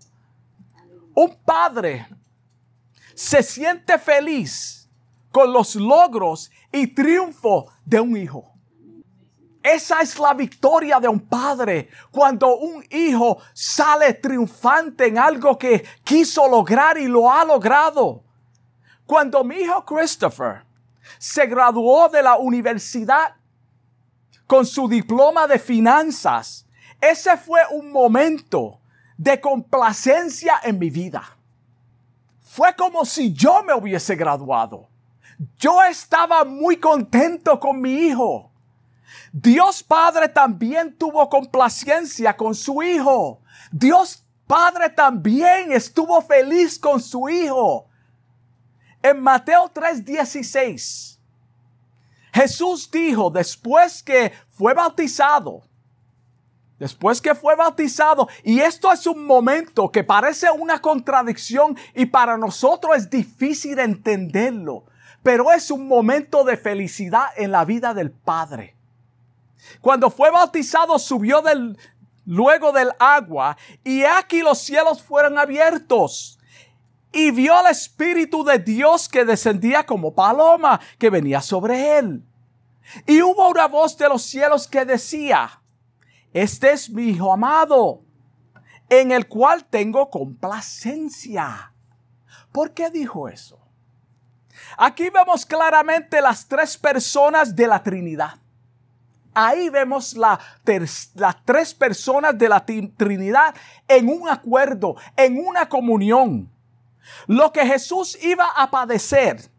Un 1.15 1.39
padre 1.43 2.07
se 3.15 3.43
siente 3.43 3.99
feliz 3.99 4.89
con 5.31 5.53
los 5.53 5.75
logros 5.77 6.51
y 6.71 6.89
triunfo 6.89 7.73
de 7.85 8.01
un 8.01 8.17
hijo. 8.17 8.53
Esa 9.63 10.03
es 10.03 10.19
la 10.19 10.35
victoria 10.35 11.01
de 11.01 11.09
un 11.09 11.21
padre 11.21 11.89
cuando 12.11 12.57
un 12.57 12.85
hijo 12.91 13.39
sale 13.55 14.13
triunfante 14.13 15.07
en 15.07 15.19
algo 15.19 15.59
que 15.59 15.85
quiso 16.05 16.47
lograr 16.49 16.99
y 16.99 17.07
lo 17.07 17.33
ha 17.33 17.45
logrado. 17.45 18.23
Cuando 19.07 19.43
mi 19.43 19.57
hijo 19.57 19.85
Christopher 19.85 20.65
se 21.19 21.47
graduó 21.47 22.09
de 22.09 22.23
la 22.23 22.37
universidad, 22.37 23.37
con 24.47 24.67
su 24.67 24.89
diploma 24.89 25.47
de 25.47 25.59
finanzas, 25.59 26.67
ese 27.01 27.37
fue 27.37 27.61
un 27.71 27.91
momento 27.91 28.81
de 29.17 29.41
complacencia 29.41 30.61
en 30.63 30.79
mi 30.79 30.91
vida. 30.91 31.34
Fue 32.55 32.73
como 32.77 33.05
si 33.05 33.33
yo 33.33 33.65
me 33.65 33.75
hubiese 33.75 34.15
graduado. 34.15 34.89
Yo 35.59 35.83
estaba 35.83 36.45
muy 36.45 36.77
contento 36.77 37.59
con 37.59 37.81
mi 37.81 37.95
hijo. 37.95 38.53
Dios 39.33 39.83
Padre 39.83 40.29
también 40.29 40.97
tuvo 40.97 41.29
complacencia 41.29 42.37
con 42.37 42.55
su 42.55 42.81
hijo. 42.81 43.41
Dios 43.73 44.23
Padre 44.47 44.89
también 44.89 45.73
estuvo 45.73 46.23
feliz 46.23 46.79
con 46.79 47.03
su 47.03 47.29
hijo. 47.29 47.89
En 49.03 49.21
Mateo 49.21 49.69
3:16, 49.75 51.19
Jesús 52.33 52.89
dijo, 52.89 53.31
después 53.31 54.01
que 54.01 54.33
fue 54.51 54.75
bautizado, 54.75 55.65
después 56.79 57.21
que 57.21 57.35
fue 57.35 57.55
bautizado, 57.57 58.29
y 58.43 58.61
esto 58.61 58.93
es 58.93 59.07
un 59.07 59.25
momento 59.25 59.91
que 59.91 60.05
parece 60.05 60.51
una 60.51 60.81
contradicción 60.81 61.77
y 61.95 62.07
para 62.07 62.37
nosotros 62.37 62.97
es 62.97 63.11
difícil 63.11 63.79
entenderlo, 63.79 64.85
pero 65.23 65.53
es 65.53 65.71
un 65.71 65.87
momento 65.87 66.45
de 66.45 66.57
felicidad 66.57 67.27
en 67.37 67.53
la 67.53 67.65
vida 67.65 67.95
del 67.95 68.11
Padre. 68.11 68.77
Cuando 69.81 70.11
fue 70.11 70.31
bautizado 70.31 70.99
subió 70.99 71.41
del, 71.43 71.79
luego 72.27 72.73
del 72.73 72.91
agua 72.99 73.57
y 73.83 74.03
aquí 74.05 74.41
los 74.41 74.59
cielos 74.59 75.03
fueron 75.03 75.39
abiertos 75.39 76.39
y 77.13 77.31
vio 77.31 77.57
al 77.57 77.67
Espíritu 77.67 78.45
de 78.45 78.59
Dios 78.59 79.09
que 79.09 79.25
descendía 79.25 79.87
como 79.87 80.15
paloma 80.15 80.81
que 80.99 81.11
venía 81.11 81.41
sobre 81.41 81.99
él. 81.99 82.25
Y 83.07 83.23
hubo 83.23 83.49
una 83.49 83.67
voz 83.69 83.97
de 83.97 84.09
los 84.09 84.23
cielos 84.23 84.67
que 84.67 84.85
decía, 84.85 85.61
este 86.35 86.73
es 86.73 86.91
mi 86.91 87.11
Hijo 87.11 87.33
amado, 87.33 88.03
en 88.91 89.13
el 89.13 89.29
cual 89.29 89.65
tengo 89.65 90.11
complacencia. 90.11 91.73
¿Por 92.53 92.75
qué 92.75 92.91
dijo 92.91 93.29
eso? 93.29 93.59
Aquí 94.77 95.11
vemos 95.11 95.47
claramente 95.47 96.21
las 96.21 96.47
tres 96.47 96.77
personas 96.77 97.55
de 97.55 97.69
la 97.69 97.83
Trinidad. 97.83 98.35
Ahí 99.33 99.69
vemos 99.69 100.15
las 100.15 100.39
tres 101.45 101.75
personas 101.75 102.37
de 102.37 102.49
la 102.49 102.65
Trinidad 102.65 103.55
en 103.89 104.09
un 104.09 104.29
acuerdo, 104.29 104.97
en 105.17 105.39
una 105.39 105.69
comunión. 105.69 106.51
Lo 107.27 107.53
que 107.53 107.65
Jesús 107.65 108.19
iba 108.23 108.49
a 108.57 108.71
padecer 108.71 109.51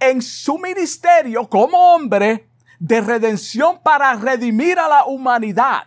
en 0.00 0.20
su 0.20 0.58
ministerio 0.58 1.48
como 1.48 1.94
hombre 1.94 2.48
de 2.78 3.00
redención 3.00 3.80
para 3.82 4.14
redimir 4.14 4.78
a 4.78 4.88
la 4.88 5.04
humanidad. 5.04 5.84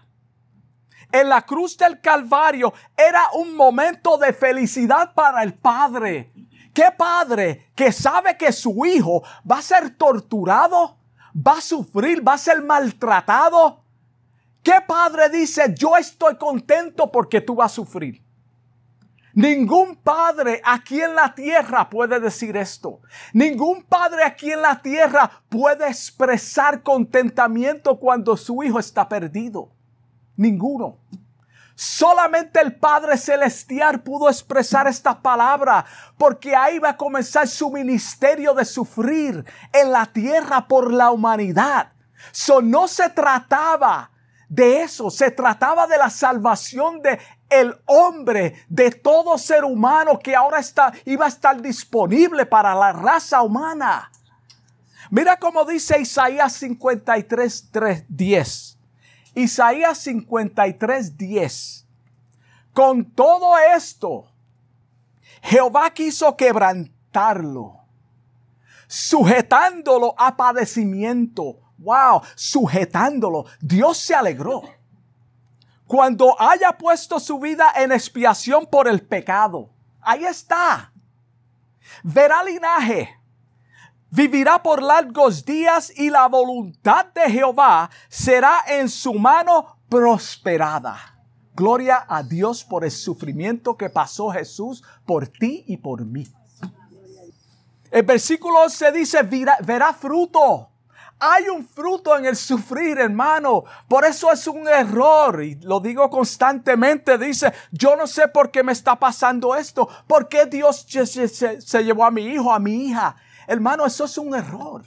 En 1.11 1.29
la 1.29 1.41
cruz 1.41 1.77
del 1.77 2.01
Calvario 2.01 2.73
era 2.95 3.23
un 3.33 3.55
momento 3.55 4.17
de 4.17 4.33
felicidad 4.33 5.13
para 5.13 5.43
el 5.43 5.53
Padre. 5.53 6.31
¿Qué 6.73 6.91
padre 6.95 7.71
que 7.75 7.91
sabe 7.91 8.37
que 8.37 8.51
su 8.51 8.85
hijo 8.85 9.23
va 9.49 9.57
a 9.57 9.61
ser 9.63 9.97
torturado, 9.97 10.99
va 11.35 11.57
a 11.57 11.61
sufrir, 11.61 12.27
va 12.27 12.33
a 12.33 12.37
ser 12.37 12.61
maltratado? 12.61 13.83
¿Qué 14.61 14.75
padre 14.85 15.29
dice, 15.29 15.73
yo 15.75 15.97
estoy 15.97 16.35
contento 16.37 17.11
porque 17.11 17.41
tú 17.41 17.55
vas 17.55 17.71
a 17.71 17.75
sufrir? 17.75 18.21
Ningún 19.33 19.95
padre 19.95 20.61
aquí 20.63 21.01
en 21.01 21.15
la 21.15 21.33
tierra 21.33 21.89
puede 21.89 22.19
decir 22.19 22.55
esto. 22.57 23.01
Ningún 23.33 23.83
padre 23.83 24.23
aquí 24.23 24.51
en 24.51 24.61
la 24.61 24.81
tierra 24.81 25.31
puede 25.49 25.87
expresar 25.87 26.83
contentamiento 26.83 27.97
cuando 27.97 28.35
su 28.35 28.61
hijo 28.61 28.77
está 28.77 29.09
perdido. 29.09 29.76
Ninguno. 30.37 30.97
Solamente 31.75 32.59
el 32.59 32.75
Padre 32.75 33.17
Celestial 33.17 34.01
pudo 34.01 34.29
expresar 34.29 34.87
esta 34.87 35.21
palabra 35.21 35.85
porque 36.17 36.55
ahí 36.55 36.79
va 36.79 36.89
a 36.89 36.97
comenzar 36.97 37.47
su 37.47 37.69
ministerio 37.69 38.55
de 38.55 38.65
sufrir 38.65 39.45
en 39.71 39.91
la 39.91 40.07
tierra 40.07 40.67
por 40.67 40.91
la 40.91 41.11
humanidad. 41.11 41.91
So, 42.31 42.63
no 42.63 42.87
se 42.87 43.09
trataba 43.09 44.09
de 44.49 44.81
eso, 44.81 45.11
se 45.11 45.29
trataba 45.29 45.85
de 45.85 45.99
la 45.99 46.09
salvación 46.09 47.01
de 47.01 47.19
el 47.49 47.75
hombre, 47.85 48.65
de 48.67 48.91
todo 48.91 49.37
ser 49.37 49.63
humano 49.63 50.17
que 50.19 50.35
ahora 50.35 50.59
está, 50.59 50.91
iba 51.05 51.25
a 51.25 51.29
estar 51.29 51.61
disponible 51.61 52.45
para 52.45 52.73
la 52.73 52.91
raza 52.91 53.41
humana. 53.41 54.11
Mira 55.09 55.37
cómo 55.37 55.63
dice 55.63 55.99
Isaías 56.01 56.53
53, 56.53 57.69
3, 57.71 58.05
10. 58.09 58.76
Isaías 59.37 59.99
53, 59.99 61.15
10. 61.15 61.87
Con 62.73 63.05
todo 63.05 63.55
esto, 63.75 64.31
Jehová 65.43 65.91
quiso 65.91 66.35
quebrantarlo, 66.35 67.81
sujetándolo 68.87 70.15
a 70.17 70.35
padecimiento. 70.35 71.59
Wow, 71.77 72.23
sujetándolo. 72.33 73.45
Dios 73.61 73.99
se 73.99 74.15
alegró 74.15 74.63
cuando 75.85 76.35
haya 76.41 76.75
puesto 76.75 77.19
su 77.19 77.39
vida 77.39 77.71
en 77.75 77.91
expiación 77.91 78.65
por 78.65 78.87
el 78.87 79.05
pecado. 79.05 79.69
Ahí 80.01 80.25
está. 80.25 80.91
Verá 82.01 82.43
linaje. 82.43 83.16
Vivirá 84.17 84.63
por 84.63 84.81
largos 84.81 85.45
días 85.45 85.93
y 85.95 86.09
la 86.09 86.27
voluntad 86.27 87.05
de 87.13 87.29
Jehová 87.29 87.87
será 88.09 88.63
en 88.67 88.89
su 88.89 89.13
mano 89.13 89.77
prosperada. 89.87 90.97
Gloria 91.53 92.03
a 92.09 92.23
Dios 92.23 92.63
por 92.63 92.83
el 92.83 92.89
sufrimiento 92.89 93.77
que 93.77 93.91
pasó 93.91 94.31
Jesús 94.31 94.83
por 95.05 95.27
ti 95.27 95.65
y 95.67 95.77
por 95.77 96.03
mí. 96.03 96.25
El 97.91 98.01
versículo 98.01 98.67
se 98.69 98.91
dice, 98.91 99.21
verá 99.21 99.93
fruto. 99.93 100.71
Hay 101.19 101.47
un 101.49 101.67
fruto 101.67 102.17
en 102.17 102.25
el 102.25 102.35
sufrir, 102.35 102.97
hermano. 102.97 103.65
Por 103.87 104.03
eso 104.03 104.31
es 104.31 104.47
un 104.47 104.67
error. 104.67 105.43
Y 105.43 105.59
lo 105.61 105.79
digo 105.79 106.09
constantemente. 106.09 107.19
Dice, 107.19 107.53
yo 107.71 107.95
no 107.95 108.07
sé 108.07 108.27
por 108.27 108.49
qué 108.49 108.63
me 108.63 108.71
está 108.71 108.95
pasando 108.95 109.55
esto. 109.55 109.87
¿Por 110.07 110.27
qué 110.27 110.47
Dios 110.47 110.87
se, 110.87 111.83
llevó 111.83 112.03
a 112.03 112.09
mi 112.09 112.23
hijo, 112.23 112.51
a 112.51 112.57
mi 112.57 112.87
hija? 112.87 113.15
Hermano, 113.47 113.85
eso 113.85 114.05
es 114.05 114.17
un 114.17 114.35
error. 114.35 114.85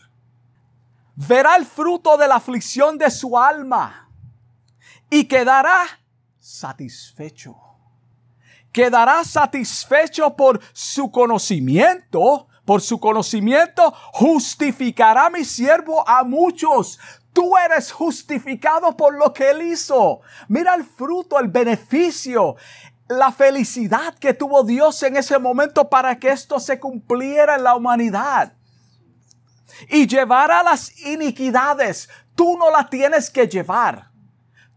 Verá 1.17 1.57
el 1.57 1.67
fruto 1.67 2.17
de 2.17 2.29
la 2.29 2.37
aflicción 2.37 2.97
de 2.97 3.11
su 3.11 3.37
alma 3.37 4.09
y 5.11 5.25
quedará 5.25 5.85
satisfecho. 6.39 7.57
Quedará 8.71 9.25
satisfecho 9.25 10.37
por 10.37 10.61
su 10.73 11.11
conocimiento 11.11 12.47
por 12.71 12.83
su 12.83 13.01
conocimiento 13.01 13.93
justificará 14.13 15.29
mi 15.29 15.45
siervo 15.45 16.09
a 16.09 16.23
muchos. 16.23 17.01
Tú 17.33 17.57
eres 17.57 17.91
justificado 17.91 18.97
por 18.97 19.19
lo 19.19 19.33
que 19.33 19.51
él 19.51 19.63
hizo. 19.63 20.21
Mira 20.47 20.77
el 20.77 20.85
fruto, 20.85 21.41
el 21.41 21.49
beneficio, 21.49 22.55
la 23.11 23.33
felicidad 23.33 24.15
que 24.15 24.35
tuvo 24.35 24.63
Dios 24.63 25.03
en 25.03 25.17
ese 25.17 25.37
momento 25.37 25.91
para 25.91 26.21
que 26.21 26.29
esto 26.29 26.61
se 26.61 26.79
cumpliera 26.79 27.57
en 27.57 27.65
la 27.65 27.75
humanidad. 27.75 28.53
Y 29.89 30.07
llevará 30.07 30.63
las 30.63 30.97
iniquidades. 31.01 32.09
Tú 32.37 32.57
no 32.57 32.71
la 32.71 32.89
tienes 32.89 33.29
que 33.29 33.49
llevar. 33.49 34.11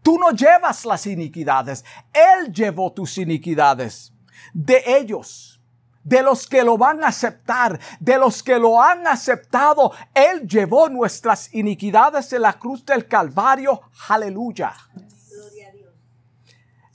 Tú 0.02 0.18
no 0.18 0.32
llevas 0.32 0.84
las 0.84 1.06
iniquidades. 1.06 1.84
Él 2.12 2.52
llevó 2.52 2.92
tus 2.92 3.18
iniquidades 3.18 4.12
de 4.52 4.82
ellos 4.84 5.60
de 6.02 6.22
los 6.22 6.46
que 6.46 6.62
lo 6.64 6.76
van 6.76 7.02
a 7.02 7.08
aceptar, 7.08 7.78
de 8.00 8.18
los 8.18 8.42
que 8.42 8.58
lo 8.58 8.82
han 8.82 9.06
aceptado. 9.06 9.92
Él 10.12 10.46
llevó 10.46 10.88
nuestras 10.88 11.54
iniquidades 11.54 12.32
en 12.32 12.42
la 12.42 12.54
cruz 12.54 12.84
del 12.84 13.06
Calvario. 13.06 13.80
Aleluya. 14.08 14.74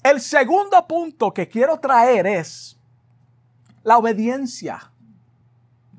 El 0.03 0.21
segundo 0.21 0.87
punto 0.87 1.33
que 1.33 1.47
quiero 1.47 1.79
traer 1.79 2.25
es 2.25 2.77
la 3.83 3.97
obediencia. 3.97 4.91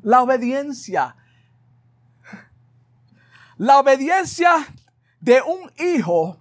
La 0.03 0.23
obediencia. 0.23 1.17
La 3.59 3.79
obediencia 3.79 4.67
de 5.21 5.43
un 5.43 5.71
hijo 5.79 6.39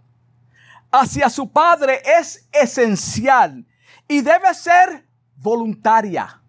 hacia 0.89 1.29
su 1.29 1.51
padre 1.51 2.01
es 2.17 2.47
esencial 2.53 3.65
y 4.07 4.21
debe 4.21 4.53
ser 4.53 5.05
voluntaria. 5.35 6.41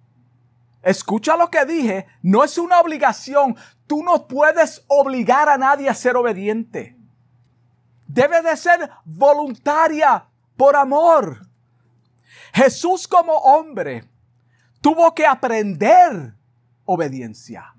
Escucha 0.82 1.36
lo 1.36 1.50
que 1.50 1.64
dije, 1.64 2.06
no 2.22 2.44
es 2.44 2.56
una 2.56 2.80
obligación. 2.80 3.56
Tú 3.88 4.04
no 4.04 4.28
puedes 4.28 4.84
obligar 4.86 5.48
a 5.48 5.58
nadie 5.58 5.88
a 5.88 5.94
ser 5.94 6.16
obediente. 6.16 6.96
Debe 8.06 8.40
de 8.42 8.56
ser 8.56 8.90
voluntaria 9.04 10.29
por 10.60 10.76
amor. 10.76 11.40
Jesús 12.52 13.08
como 13.08 13.32
hombre 13.32 14.04
tuvo 14.82 15.14
que 15.14 15.24
aprender 15.24 16.34
obediencia. 16.84 17.74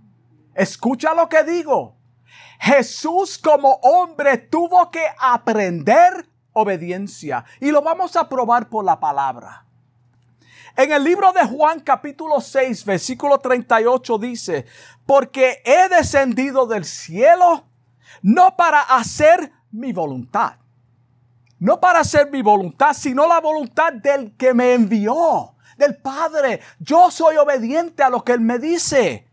Escucha 0.56 1.14
lo 1.14 1.30
que 1.30 1.44
digo. 1.44 1.96
Jesús 2.60 3.38
como 3.38 3.74
hombre 3.84 4.40
tuvo 4.40 4.90
que 4.90 5.04
aprender 5.20 6.28
obediencia. 6.54 7.46
Y 7.60 7.70
lo 7.70 7.84
vamos 7.84 8.16
a 8.16 8.28
probar 8.28 8.68
por 8.68 8.84
la 8.84 9.00
palabra. 9.00 9.64
En 10.76 10.92
el 10.92 11.04
libro 11.04 11.32
de 11.34 11.46
Juan 11.46 11.82
capítulo 11.82 12.42
6 12.42 12.84
versículo 12.86 13.38
38 13.38 14.18
dice, 14.18 14.66
porque 15.06 15.62
he 15.66 15.88
descendido 15.88 16.66
del 16.66 16.86
cielo 16.86 17.64
no 18.24 18.58
para 18.58 18.82
hacer 18.82 19.52
mi 19.70 19.94
voluntad, 19.94 20.56
no 21.62 21.80
para 21.80 22.00
hacer 22.00 22.32
mi 22.32 22.42
voluntad, 22.42 22.94
sino 22.94 23.28
la 23.28 23.40
voluntad 23.40 23.94
del 23.94 24.36
que 24.36 24.52
me 24.52 24.74
envió, 24.74 25.54
del 25.78 25.96
Padre. 25.96 26.60
Yo 26.80 27.12
soy 27.12 27.38
obediente 27.38 28.02
a 28.02 28.10
lo 28.10 28.24
que 28.24 28.32
Él 28.32 28.42
me 28.42 28.58
dice. 28.58 29.28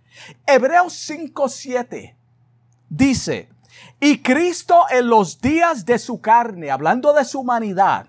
Hebreos 0.46 1.08
5.7 1.08 2.14
dice, 2.90 3.48
y 3.98 4.20
Cristo 4.20 4.84
en 4.90 5.08
los 5.08 5.40
días 5.40 5.86
de 5.86 5.98
su 5.98 6.20
carne, 6.20 6.70
hablando 6.70 7.14
de 7.14 7.24
su 7.24 7.40
humanidad, 7.40 8.08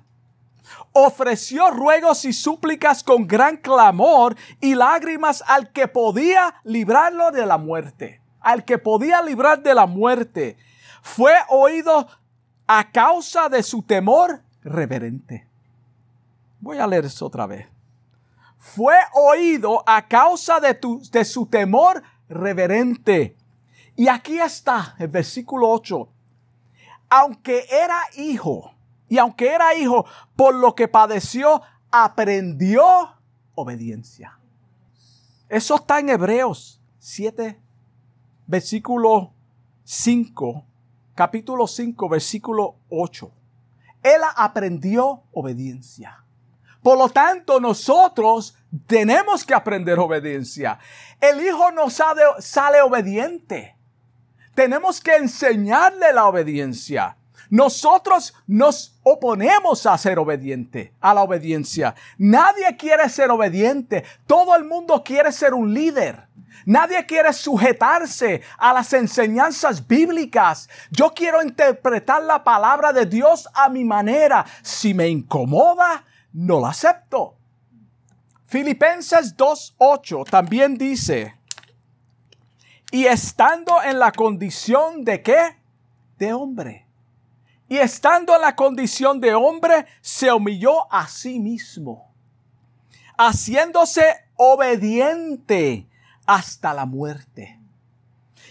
ofreció 0.92 1.72
ruegos 1.72 2.26
y 2.26 2.34
súplicas 2.34 3.04
con 3.04 3.26
gran 3.26 3.56
clamor 3.56 4.36
y 4.60 4.76
lágrimas 4.76 5.46
al 5.48 5.72
que 5.72 5.88
podía 5.88 6.56
librarlo 6.66 7.32
de 7.32 7.46
la 7.46 7.58
muerte. 7.58 8.22
Al 8.42 8.66
que 8.66 8.78
podía 8.78 9.22
librar 9.22 9.64
de 9.64 9.74
la 9.74 9.86
muerte. 9.86 10.58
Fue 11.02 11.34
oído 11.48 12.08
a 12.72 12.92
causa 12.92 13.50
de 13.50 13.64
su 13.64 13.82
temor 13.82 14.44
reverente. 14.62 15.48
Voy 16.60 16.78
a 16.78 16.86
leer 16.86 17.06
eso 17.06 17.26
otra 17.26 17.48
vez. 17.48 17.68
Fue 18.60 18.94
oído 19.16 19.84
a 19.88 20.08
causa 20.08 20.60
de, 20.60 21.26
su 21.26 21.48
temor 21.48 22.04
reverente. 22.30 23.36
Y 23.96 24.08
aquí 24.08 24.40
está 24.40 24.96
el 25.00 25.08
versículo 25.08 25.68
8. 25.68 26.10
Aunque 27.10 27.66
era 27.72 28.02
hijo, 28.16 28.72
y 29.08 29.18
aunque 29.18 29.52
era 29.52 29.74
hijo, 29.74 30.06
por 30.36 30.54
lo 30.54 30.76
que 30.76 30.88
padeció, 30.88 31.64
aprendió 31.90 33.16
obediencia. 33.56 34.38
Eso 35.48 35.78
está 35.78 35.98
en 35.98 36.10
Hebreos 36.10 36.80
7, 37.00 37.60
versículo 38.46 39.34
5, 39.86 40.66
capítulo 41.20 41.68
5, 41.68 42.08
versículo 42.08 42.78
8. 42.88 43.30
Él 44.04 44.22
aprendió 44.38 45.24
obediencia. 45.34 46.24
Por 46.82 46.98
lo 46.98 47.10
tanto, 47.10 47.60
nosotros 47.60 48.56
tenemos 48.88 49.44
que 49.44 49.54
aprender 49.54 50.00
obediencia. 50.00 50.80
El 51.20 51.46
hijo 51.46 51.72
no 51.72 51.90
sale, 51.90 52.22
sale 52.40 52.80
obediente. 52.80 53.76
Tenemos 54.56 55.02
que 55.02 55.18
enseñarle 55.18 56.14
la 56.14 56.26
obediencia. 56.26 57.18
Nosotros 57.50 58.34
nos 58.48 58.98
oponemos 59.04 59.86
a 59.88 59.98
ser 59.98 60.20
obediente, 60.20 60.94
a 61.02 61.14
la 61.14 61.24
obediencia. 61.24 61.96
Nadie 62.18 62.78
quiere 62.78 63.10
ser 63.10 63.30
obediente. 63.30 64.06
Todo 64.26 64.56
el 64.56 64.64
mundo 64.64 65.04
quiere 65.04 65.34
ser 65.34 65.54
un 65.54 65.74
líder. 65.74 66.29
Nadie 66.66 67.06
quiere 67.06 67.34
sujetarse 67.34 68.42
a 68.58 68.74
las 68.74 68.94
enseñanzas 68.94 69.86
bíblicas. 69.86 70.70
Yo 70.92 71.14
quiero 71.14 71.42
interpretar 71.42 72.24
la 72.24 72.44
palabra 72.44 72.94
de 72.94 73.06
Dios 73.06 73.48
a 73.54 73.70
mi 73.70 73.84
manera. 73.84 74.46
Si 74.62 74.94
me 74.94 75.08
incomoda, 75.08 76.04
no 76.34 76.60
la 76.60 76.70
acepto. 76.70 77.36
Filipenses 78.46 79.36
2.8 79.38 80.30
también 80.30 80.76
dice, 80.76 81.36
y 82.92 83.06
estando 83.06 83.82
en 83.84 84.00
la 84.00 84.12
condición 84.12 85.04
de 85.04 85.22
qué? 85.22 85.58
De 86.18 86.34
hombre 86.34 86.90
y 87.70 87.78
estando 87.78 88.36
en 88.36 88.42
la 88.42 88.56
condición 88.56 89.22
de 89.22 89.36
hombre, 89.36 89.86
se 90.02 90.34
humilló 90.34 90.92
a 90.92 91.08
sí 91.08 91.40
mismo, 91.40 92.12
haciéndose 93.16 94.04
obediente 94.36 95.88
hasta 96.30 96.76
la 96.76 96.86
muerte. 96.86 97.60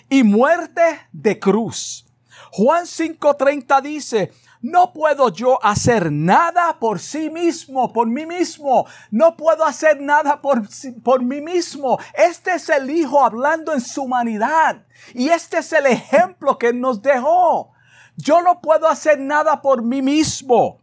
Y 0.08 0.24
muerte 0.24 0.82
de 1.12 1.38
cruz. 1.38 2.04
Juan 2.50 2.86
5:30 2.86 3.80
dice, 3.82 4.32
no 4.60 4.92
puedo 4.92 5.28
yo 5.28 5.64
hacer 5.64 6.10
nada 6.10 6.80
por 6.80 6.98
sí 6.98 7.30
mismo, 7.30 7.92
por 7.92 8.08
mí 8.08 8.26
mismo. 8.26 8.84
No 9.12 9.36
puedo 9.36 9.64
hacer 9.64 10.00
nada 10.00 10.40
por, 10.40 10.62
por 11.04 11.22
mí 11.22 11.40
mismo. 11.40 12.00
Este 12.14 12.54
es 12.54 12.68
el 12.68 12.90
Hijo 12.90 13.24
hablando 13.24 13.72
en 13.72 13.80
su 13.80 14.02
humanidad. 14.02 14.84
Y 15.14 15.28
este 15.28 15.58
es 15.58 15.72
el 15.72 15.86
ejemplo 15.86 16.58
que 16.58 16.72
nos 16.72 17.00
dejó. 17.00 17.70
Yo 18.16 18.42
no 18.42 18.60
puedo 18.60 18.88
hacer 18.88 19.20
nada 19.20 19.62
por 19.62 19.82
mí 19.82 20.02
mismo. 20.02 20.78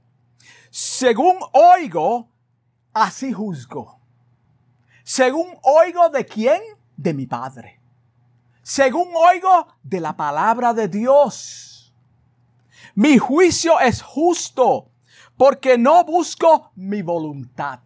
Según 0.70 1.36
oigo, 1.52 2.30
así 2.94 3.34
juzgo. 3.34 4.00
Según 5.04 5.48
oigo 5.62 6.10
de 6.10 6.26
quién? 6.26 6.62
De 6.98 7.14
mi 7.14 7.26
Padre. 7.26 7.80
Según 8.62 9.10
oigo 9.16 9.68
de 9.84 10.00
la 10.00 10.16
palabra 10.16 10.74
de 10.74 10.88
Dios. 10.88 11.94
Mi 12.96 13.18
juicio 13.18 13.80
es 13.80 14.02
justo 14.02 14.90
porque 15.38 15.78
no 15.78 16.04
busco 16.04 16.72
mi 16.76 17.02
voluntad. 17.02 17.80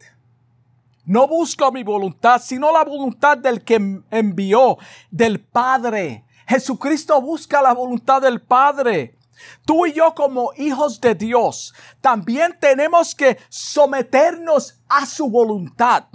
No 1.05 1.27
busco 1.27 1.71
mi 1.71 1.83
voluntad, 1.83 2.39
sino 2.39 2.71
la 2.71 2.83
voluntad 2.83 3.37
del 3.37 3.63
que 3.63 4.01
envió, 4.11 4.77
del 5.09 5.39
Padre. 5.39 6.23
Jesucristo 6.47 7.19
busca 7.21 7.61
la 7.61 7.73
voluntad 7.73 8.21
del 8.21 8.41
Padre. 8.41 9.17
Tú 9.65 9.85
y 9.85 9.93
yo 9.93 10.13
como 10.13 10.51
hijos 10.57 10.99
de 11.01 11.15
Dios 11.15 11.73
también 12.01 12.57
tenemos 12.59 13.15
que 13.15 13.37
someternos 13.49 14.79
a 14.87 15.05
su 15.05 15.29
voluntad, 15.29 16.05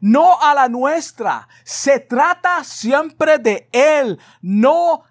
no 0.00 0.40
a 0.40 0.54
la 0.54 0.68
nuestra. 0.68 1.48
Se 1.64 2.00
trata 2.00 2.64
siempre 2.64 3.38
de 3.38 3.68
Él, 3.72 4.18
no 4.42 5.04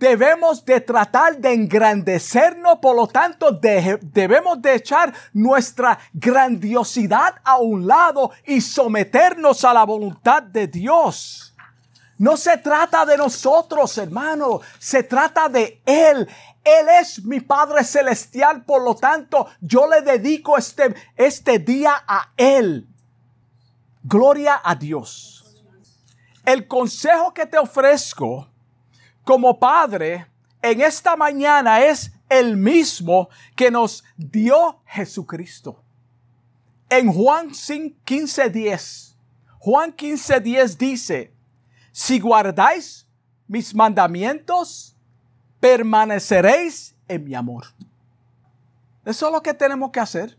debemos 0.00 0.64
de 0.64 0.80
tratar 0.80 1.36
de 1.36 1.52
engrandecernos, 1.52 2.78
por 2.78 2.96
lo 2.96 3.06
tanto 3.06 3.52
debemos 3.52 4.60
de 4.62 4.76
echar 4.76 5.12
nuestra 5.34 5.98
grandiosidad 6.14 7.34
a 7.44 7.58
un 7.58 7.86
lado 7.86 8.30
y 8.46 8.62
someternos 8.62 9.62
a 9.64 9.74
la 9.74 9.84
voluntad 9.84 10.42
de 10.42 10.66
Dios. 10.66 11.54
No 12.16 12.36
se 12.36 12.58
trata 12.58 13.06
de 13.06 13.16
nosotros, 13.16 13.96
hermano, 13.96 14.60
se 14.78 15.02
trata 15.02 15.48
de 15.48 15.82
Él. 15.86 16.28
Él 16.62 16.86
es 17.00 17.24
mi 17.24 17.40
Padre 17.40 17.82
Celestial, 17.84 18.64
por 18.64 18.82
lo 18.82 18.94
tanto, 18.94 19.46
yo 19.60 19.88
le 19.88 20.02
dedico 20.02 20.58
este, 20.58 20.94
este 21.16 21.58
día 21.58 21.92
a 22.06 22.30
Él. 22.36 22.89
Gloria 24.02 24.60
a 24.62 24.74
Dios. 24.74 25.64
El 26.44 26.66
consejo 26.66 27.34
que 27.34 27.46
te 27.46 27.58
ofrezco 27.58 28.48
como 29.24 29.58
Padre 29.58 30.26
en 30.62 30.80
esta 30.80 31.16
mañana 31.16 31.84
es 31.84 32.12
el 32.28 32.56
mismo 32.56 33.28
que 33.54 33.70
nos 33.70 34.04
dio 34.16 34.80
Jesucristo. 34.86 35.82
En 36.88 37.12
Juan 37.12 37.50
15, 38.04 38.50
10, 38.50 39.16
Juan 39.58 39.92
15, 39.92 40.40
10 40.40 40.78
dice, 40.78 41.34
si 41.92 42.18
guardáis 42.18 43.06
mis 43.46 43.74
mandamientos, 43.74 44.96
permaneceréis 45.60 46.96
en 47.06 47.24
mi 47.24 47.34
amor. 47.34 47.66
Eso 49.04 49.26
es 49.26 49.32
lo 49.32 49.42
que 49.42 49.54
tenemos 49.54 49.90
que 49.90 50.00
hacer. 50.00 50.38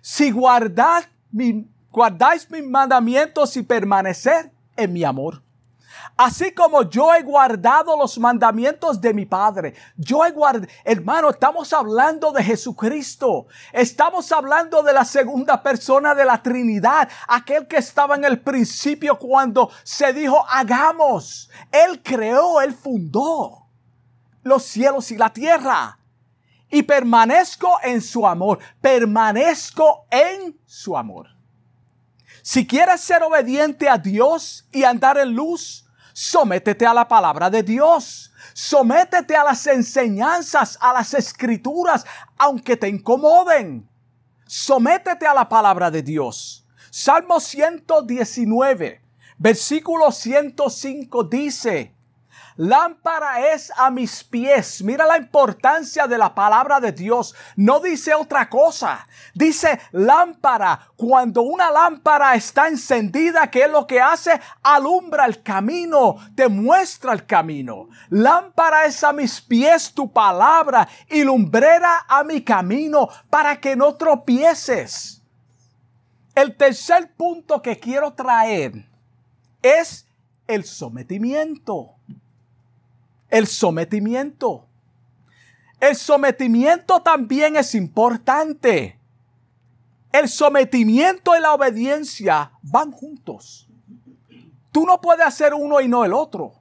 Si 0.00 0.30
guardad 0.30 1.04
mi, 1.30 1.68
guardáis 1.96 2.50
mis 2.50 2.62
mandamientos 2.62 3.56
y 3.56 3.62
permanecer 3.62 4.52
en 4.76 4.92
mi 4.92 5.02
amor. 5.02 5.42
Así 6.14 6.52
como 6.52 6.82
yo 6.82 7.14
he 7.14 7.22
guardado 7.22 7.96
los 7.96 8.18
mandamientos 8.18 9.00
de 9.00 9.14
mi 9.14 9.24
Padre. 9.24 9.72
Yo 9.96 10.22
he 10.22 10.30
guardado, 10.30 10.70
hermano, 10.84 11.30
estamos 11.30 11.72
hablando 11.72 12.32
de 12.32 12.44
Jesucristo. 12.44 13.46
Estamos 13.72 14.30
hablando 14.30 14.82
de 14.82 14.92
la 14.92 15.06
segunda 15.06 15.62
persona 15.62 16.14
de 16.14 16.26
la 16.26 16.42
Trinidad. 16.42 17.08
Aquel 17.28 17.66
que 17.66 17.78
estaba 17.78 18.14
en 18.14 18.26
el 18.26 18.40
principio 18.40 19.18
cuando 19.18 19.70
se 19.82 20.12
dijo, 20.12 20.44
hagamos. 20.50 21.48
Él 21.72 22.02
creó, 22.02 22.60
él 22.60 22.74
fundó 22.74 23.68
los 24.42 24.64
cielos 24.64 25.10
y 25.12 25.16
la 25.16 25.32
tierra. 25.32 25.98
Y 26.68 26.82
permanezco 26.82 27.78
en 27.82 28.02
su 28.02 28.26
amor. 28.26 28.58
Permanezco 28.82 30.06
en 30.10 30.60
su 30.66 30.94
amor. 30.94 31.35
Si 32.46 32.64
quieres 32.64 33.00
ser 33.00 33.24
obediente 33.24 33.88
a 33.88 33.98
Dios 33.98 34.68
y 34.70 34.84
andar 34.84 35.18
en 35.18 35.34
luz, 35.34 35.84
sométete 36.12 36.86
a 36.86 36.94
la 36.94 37.08
palabra 37.08 37.50
de 37.50 37.64
Dios. 37.64 38.32
Sométete 38.54 39.34
a 39.34 39.42
las 39.42 39.66
enseñanzas, 39.66 40.78
a 40.80 40.92
las 40.92 41.12
escrituras, 41.14 42.06
aunque 42.38 42.76
te 42.76 42.88
incomoden. 42.88 43.90
Sométete 44.46 45.26
a 45.26 45.34
la 45.34 45.48
palabra 45.48 45.90
de 45.90 46.02
Dios. 46.04 46.64
Salmo 46.88 47.40
119, 47.40 49.02
versículo 49.38 50.12
105 50.12 51.24
dice, 51.24 51.95
lámpara 52.56 53.52
es 53.52 53.72
a 53.76 53.90
mis 53.90 54.24
pies. 54.24 54.82
Mira 54.82 55.06
la 55.06 55.16
importancia 55.16 56.06
de 56.06 56.18
la 56.18 56.34
palabra 56.34 56.80
de 56.80 56.92
Dios. 56.92 57.34
No 57.56 57.80
dice 57.80 58.14
otra 58.14 58.48
cosa. 58.48 59.06
Dice 59.34 59.80
lámpara. 59.92 60.88
Cuando 60.96 61.42
una 61.42 61.70
lámpara 61.70 62.34
está 62.34 62.68
encendida, 62.68 63.50
¿qué 63.50 63.64
es 63.64 63.70
lo 63.70 63.86
que 63.86 64.00
hace? 64.00 64.40
Alumbra 64.62 65.26
el 65.26 65.42
camino, 65.42 66.16
te 66.34 66.48
muestra 66.48 67.12
el 67.12 67.26
camino. 67.26 67.88
Lámpara 68.08 68.84
es 68.86 69.02
a 69.04 69.12
mis 69.12 69.40
pies 69.40 69.92
tu 69.92 70.12
palabra 70.12 70.88
y 71.08 71.22
lumbrera 71.22 72.06
a 72.08 72.24
mi 72.24 72.42
camino 72.42 73.08
para 73.30 73.60
que 73.60 73.76
no 73.76 73.94
tropieces. 73.94 75.22
El 76.34 76.54
tercer 76.56 77.14
punto 77.16 77.62
que 77.62 77.78
quiero 77.78 78.12
traer 78.12 78.86
es 79.62 80.06
el 80.46 80.64
sometimiento. 80.64 81.95
El 83.28 83.46
sometimiento. 83.46 84.66
El 85.80 85.96
sometimiento 85.96 87.00
también 87.00 87.56
es 87.56 87.74
importante. 87.74 88.98
El 90.12 90.28
sometimiento 90.28 91.36
y 91.36 91.40
la 91.40 91.52
obediencia 91.52 92.52
van 92.62 92.90
juntos. 92.92 93.68
Tú 94.72 94.86
no 94.86 95.00
puedes 95.00 95.26
hacer 95.26 95.54
uno 95.54 95.80
y 95.80 95.88
no 95.88 96.04
el 96.04 96.12
otro. 96.12 96.52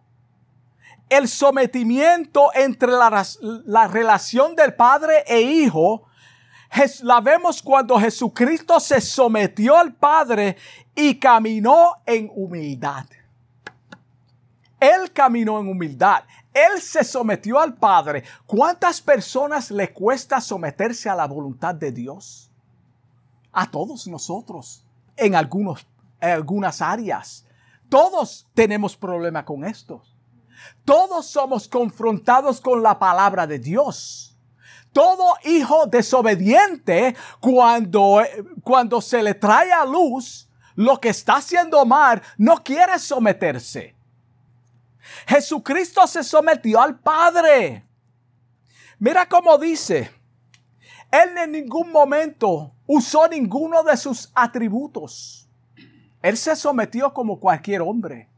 El 1.10 1.28
sometimiento 1.28 2.50
entre 2.54 2.92
la, 2.92 3.26
la 3.66 3.88
relación 3.88 4.56
del 4.56 4.74
padre 4.74 5.24
e 5.28 5.42
hijo 5.42 6.08
la 7.04 7.22
vemos 7.22 7.62
cuando 7.62 8.00
Jesucristo 8.00 8.80
se 8.80 9.00
sometió 9.00 9.78
al 9.78 9.94
Padre 9.94 10.58
y 10.94 11.16
caminó 11.16 11.94
en 12.06 12.30
humildad. 12.34 13.06
Él 14.80 15.12
caminó 15.14 15.60
en 15.60 15.70
humildad. 15.70 16.24
Él 16.56 16.82
se 16.82 17.04
sometió 17.04 17.60
al 17.60 17.74
Padre. 17.74 18.24
¿Cuántas 18.46 19.02
personas 19.02 19.70
le 19.72 19.92
cuesta 19.92 20.40
someterse 20.40 21.10
a 21.10 21.16
la 21.16 21.28
voluntad 21.28 21.76
de 21.76 21.92
Dios? 21.92 22.50
A 23.52 23.70
todos 23.70 24.08
nosotros, 24.08 24.86
en, 25.18 25.36
algunos, 25.36 25.86
en 26.22 26.32
algunas 26.32 26.82
áreas. 26.82 27.46
Todos 27.90 28.48
tenemos 28.54 28.96
problema 28.96 29.44
con 29.44 29.66
esto. 29.66 30.02
Todos 30.86 31.26
somos 31.26 31.68
confrontados 31.68 32.62
con 32.62 32.82
la 32.82 32.98
palabra 32.98 33.46
de 33.46 33.60
Dios 33.60 34.32
todo 34.94 35.36
hijo 35.44 35.88
desobediente, 35.88 37.18
cuando, 37.42 38.22
cuando 38.64 39.02
se 39.02 39.22
le 39.22 39.34
trae 39.34 39.70
a 39.74 39.84
luz 39.84 40.48
lo 40.76 41.02
que 41.02 41.10
está 41.10 41.36
haciendo 41.36 41.86
mal, 41.86 42.22
no 42.38 42.64
quiere 42.64 42.98
someterse. 42.98 43.95
Jesucristo 45.28 46.06
se 46.08 46.24
sometió 46.24 46.82
al 46.82 47.00
Padre. 47.00 47.86
Mira 49.00 49.28
cómo 49.28 49.58
dice, 49.58 50.12
Él 51.12 51.38
en 51.38 51.52
ningún 51.52 51.92
momento 51.92 52.74
usó 52.88 53.28
ninguno 53.28 53.84
de 53.84 53.98
sus 53.98 54.32
atributos. 54.34 55.50
Él 56.22 56.38
se 56.38 56.56
sometió 56.56 57.14
como 57.14 57.40
cualquier 57.40 57.82
hombre. 57.82 58.30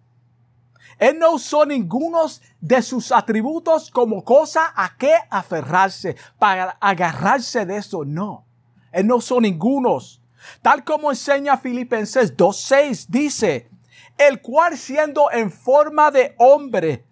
Él 0.99 1.19
no 1.19 1.33
usó 1.33 1.65
ninguno 1.65 2.23
de 2.59 2.81
sus 2.81 3.11
atributos 3.11 3.91
como 3.91 4.23
cosa 4.23 4.73
a 4.75 4.97
que 4.97 5.13
aferrarse, 5.29 6.15
para 6.39 6.71
agarrarse 6.81 7.65
de 7.65 7.77
eso. 7.77 8.03
No, 8.03 8.45
Él 8.91 9.07
no 9.07 9.17
usó 9.17 9.39
ningunos. 9.39 10.21
Tal 10.61 10.83
como 10.83 11.11
enseña 11.11 11.57
Filipenses 11.57 12.35
2.6, 12.35 13.07
dice, 13.09 13.69
el 14.17 14.41
cual 14.41 14.77
siendo 14.77 15.31
en 15.31 15.51
forma 15.51 16.11
de 16.11 16.35
hombre, 16.37 17.05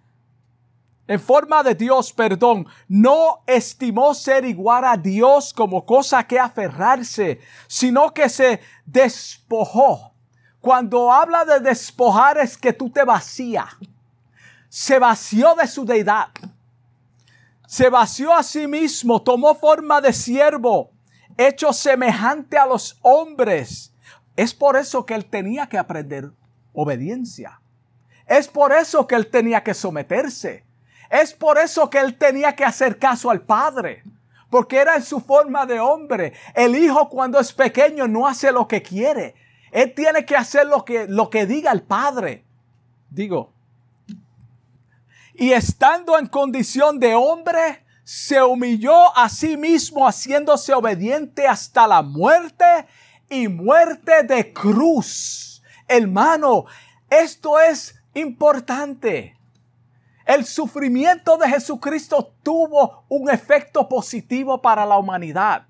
en 1.08 1.20
forma 1.20 1.62
de 1.62 1.76
Dios, 1.76 2.12
perdón, 2.14 2.66
no 2.88 3.44
estimó 3.46 4.14
ser 4.16 4.44
igual 4.44 4.86
a 4.86 4.98
Dios 4.98 5.54
como 5.54 5.86
cosa 5.86 6.26
que 6.26 6.40
aferrarse, 6.40 7.40
sino 7.68 8.12
que 8.12 8.28
se 8.28 8.60
despojó 8.86 10.16
cuando 10.66 11.12
habla 11.12 11.46
de 11.46 11.60
despojar 11.60 12.40
es 12.40 12.58
que 12.58 12.74
tú 12.74 12.90
te 12.90 13.04
vacías. 13.04 13.68
Se 14.68 14.98
vació 14.98 15.54
de 15.54 15.68
su 15.68 15.86
deidad. 15.86 16.30
Se 17.68 17.88
vació 17.92 18.34
a 18.34 18.42
sí 18.42 18.66
mismo, 18.66 19.22
tomó 19.22 19.54
forma 19.54 20.02
de 20.02 20.12
siervo, 20.12 20.90
hecho 21.38 21.72
semejante 21.72 22.58
a 22.58 22.66
los 22.66 22.98
hombres. 23.04 23.94
Es 24.36 24.56
por 24.56 24.76
eso 24.76 25.06
que 25.06 25.14
él 25.14 25.26
tenía 25.26 25.68
que 25.68 25.78
aprender 25.78 26.32
obediencia. 26.76 27.60
Es 28.28 28.48
por 28.48 28.72
eso 28.74 29.08
que 29.08 29.16
él 29.16 29.28
tenía 29.28 29.64
que 29.64 29.74
someterse. 29.74 30.64
Es 31.10 31.34
por 31.34 31.58
eso 31.58 31.90
que 31.90 32.00
él 32.00 32.18
tenía 32.18 32.56
que 32.56 32.66
hacer 32.66 32.98
caso 32.98 33.30
al 33.30 33.42
Padre. 33.42 34.04
Porque 34.50 34.78
era 34.78 34.96
en 34.96 35.04
su 35.04 35.20
forma 35.20 35.66
de 35.66 35.80
hombre. 35.80 36.34
El 36.54 36.76
hijo 36.76 37.10
cuando 37.10 37.40
es 37.40 37.52
pequeño 37.52 38.08
no 38.08 38.28
hace 38.28 38.52
lo 38.52 38.68
que 38.68 38.82
quiere. 38.82 39.36
Él 39.72 39.94
tiene 39.94 40.26
que 40.26 40.36
hacer 40.36 40.68
lo 40.68 40.86
que, 40.86 41.08
lo 41.08 41.30
que 41.30 41.46
diga 41.46 41.72
el 41.72 41.84
Padre. 41.84 42.44
Digo. 43.10 43.52
Y 45.34 45.52
estando 45.52 46.18
en 46.18 46.28
condición 46.28 47.00
de 47.00 47.14
hombre, 47.14 47.84
se 48.06 48.42
humilló 48.42 49.16
a 49.18 49.28
sí 49.30 49.58
mismo 49.58 50.08
haciéndose 50.08 50.74
obediente 50.74 51.48
hasta 51.48 51.88
la 51.88 52.02
muerte 52.02 52.66
y 53.30 53.48
muerte 53.48 54.24
de 54.24 54.54
cruz. 54.54 55.55
Hermano, 55.88 56.66
esto 57.10 57.60
es 57.60 57.96
importante. 58.14 59.38
El 60.26 60.46
sufrimiento 60.46 61.38
de 61.38 61.48
Jesucristo 61.48 62.34
tuvo 62.42 63.06
un 63.10 63.30
efecto 63.30 63.88
positivo 63.88 64.62
para 64.62 64.86
la 64.86 64.98
humanidad. 64.98 65.68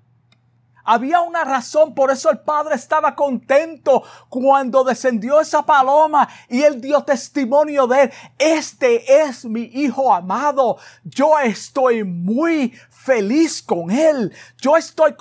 Había 0.88 1.20
una 1.20 1.42
razón, 1.42 1.94
por 1.94 2.12
eso 2.12 2.30
el 2.30 2.38
Padre 2.38 2.76
estaba 2.76 3.16
contento 3.16 4.04
cuando 4.28 4.84
descendió 4.84 5.40
esa 5.40 5.66
paloma 5.66 6.28
y 6.48 6.62
él 6.62 6.80
dio 6.80 7.02
testimonio 7.02 7.88
de 7.88 8.04
él. 8.04 8.12
Este 8.38 9.22
es 9.22 9.44
mi 9.44 9.62
Hijo 9.62 10.14
amado. 10.14 10.78
Yo 11.02 11.40
estoy 11.40 12.04
muy 12.04 12.72
feliz 12.88 13.60
con 13.60 13.90
él. 13.90 14.32
Yo 14.58 14.76
estoy 14.76 15.16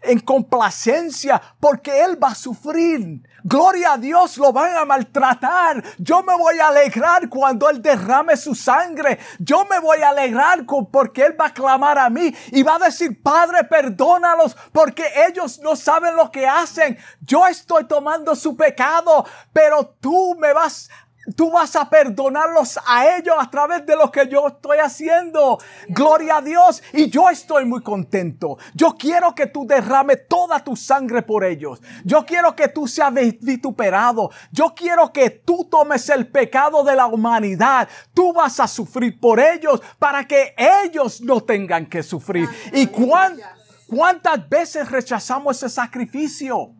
en 0.00 0.20
complacencia 0.20 1.40
porque 1.60 2.02
él 2.02 2.22
va 2.22 2.28
a 2.28 2.34
sufrir. 2.34 3.22
Gloria 3.44 3.94
a 3.94 3.98
Dios, 3.98 4.38
lo 4.38 4.52
van 4.52 4.76
a 4.76 4.84
maltratar. 4.84 5.82
Yo 5.98 6.22
me 6.22 6.36
voy 6.36 6.58
a 6.58 6.68
alegrar 6.68 7.28
cuando 7.28 7.68
Él 7.68 7.80
derrame 7.80 8.36
su 8.36 8.54
sangre. 8.54 9.18
Yo 9.38 9.64
me 9.64 9.78
voy 9.78 9.98
a 10.02 10.10
alegrar 10.10 10.64
porque 10.90 11.24
Él 11.24 11.40
va 11.40 11.46
a 11.46 11.54
clamar 11.54 11.98
a 11.98 12.10
mí 12.10 12.34
y 12.52 12.62
va 12.62 12.76
a 12.76 12.78
decir, 12.78 13.22
Padre, 13.22 13.64
perdónalos 13.64 14.56
porque 14.72 15.04
ellos 15.28 15.60
no 15.60 15.76
saben 15.76 16.16
lo 16.16 16.30
que 16.30 16.46
hacen. 16.46 16.98
Yo 17.20 17.46
estoy 17.46 17.84
tomando 17.84 18.34
su 18.34 18.56
pecado, 18.56 19.24
pero 19.52 19.96
tú 20.00 20.36
me 20.38 20.52
vas 20.52 20.88
Tú 21.36 21.50
vas 21.50 21.76
a 21.76 21.88
perdonarlos 21.88 22.78
a 22.86 23.16
ellos 23.16 23.34
a 23.38 23.50
través 23.50 23.84
de 23.86 23.96
lo 23.96 24.10
que 24.10 24.26
yo 24.28 24.48
estoy 24.48 24.78
haciendo. 24.78 25.58
Gloria 25.88 26.38
a 26.38 26.42
Dios. 26.42 26.82
Y 26.92 27.10
yo 27.10 27.28
estoy 27.28 27.64
muy 27.64 27.82
contento. 27.82 28.58
Yo 28.74 28.96
quiero 28.98 29.34
que 29.34 29.46
tú 29.46 29.66
derrame 29.66 30.16
toda 30.16 30.62
tu 30.64 30.76
sangre 30.76 31.22
por 31.22 31.44
ellos. 31.44 31.80
Yo 32.04 32.24
quiero 32.24 32.56
que 32.56 32.68
tú 32.68 32.86
seas 32.86 33.12
vituperado. 33.12 34.30
Yo 34.50 34.74
quiero 34.74 35.12
que 35.12 35.30
tú 35.30 35.66
tomes 35.70 36.08
el 36.08 36.28
pecado 36.28 36.82
de 36.84 36.96
la 36.96 37.06
humanidad. 37.06 37.88
Tú 38.14 38.32
vas 38.32 38.58
a 38.60 38.66
sufrir 38.66 39.20
por 39.20 39.40
ellos 39.40 39.82
para 39.98 40.26
que 40.26 40.54
ellos 40.84 41.20
no 41.20 41.42
tengan 41.42 41.86
que 41.86 42.02
sufrir. 42.02 42.48
¿Y 42.72 42.86
cuántas 42.86 44.48
veces 44.48 44.90
rechazamos 44.90 45.56
ese 45.56 45.68
sacrificio? 45.68 46.74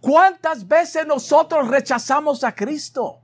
¿Cuántas 0.00 0.66
veces 0.68 1.06
nosotros 1.06 1.68
rechazamos 1.68 2.44
a 2.44 2.54
Cristo? 2.54 3.22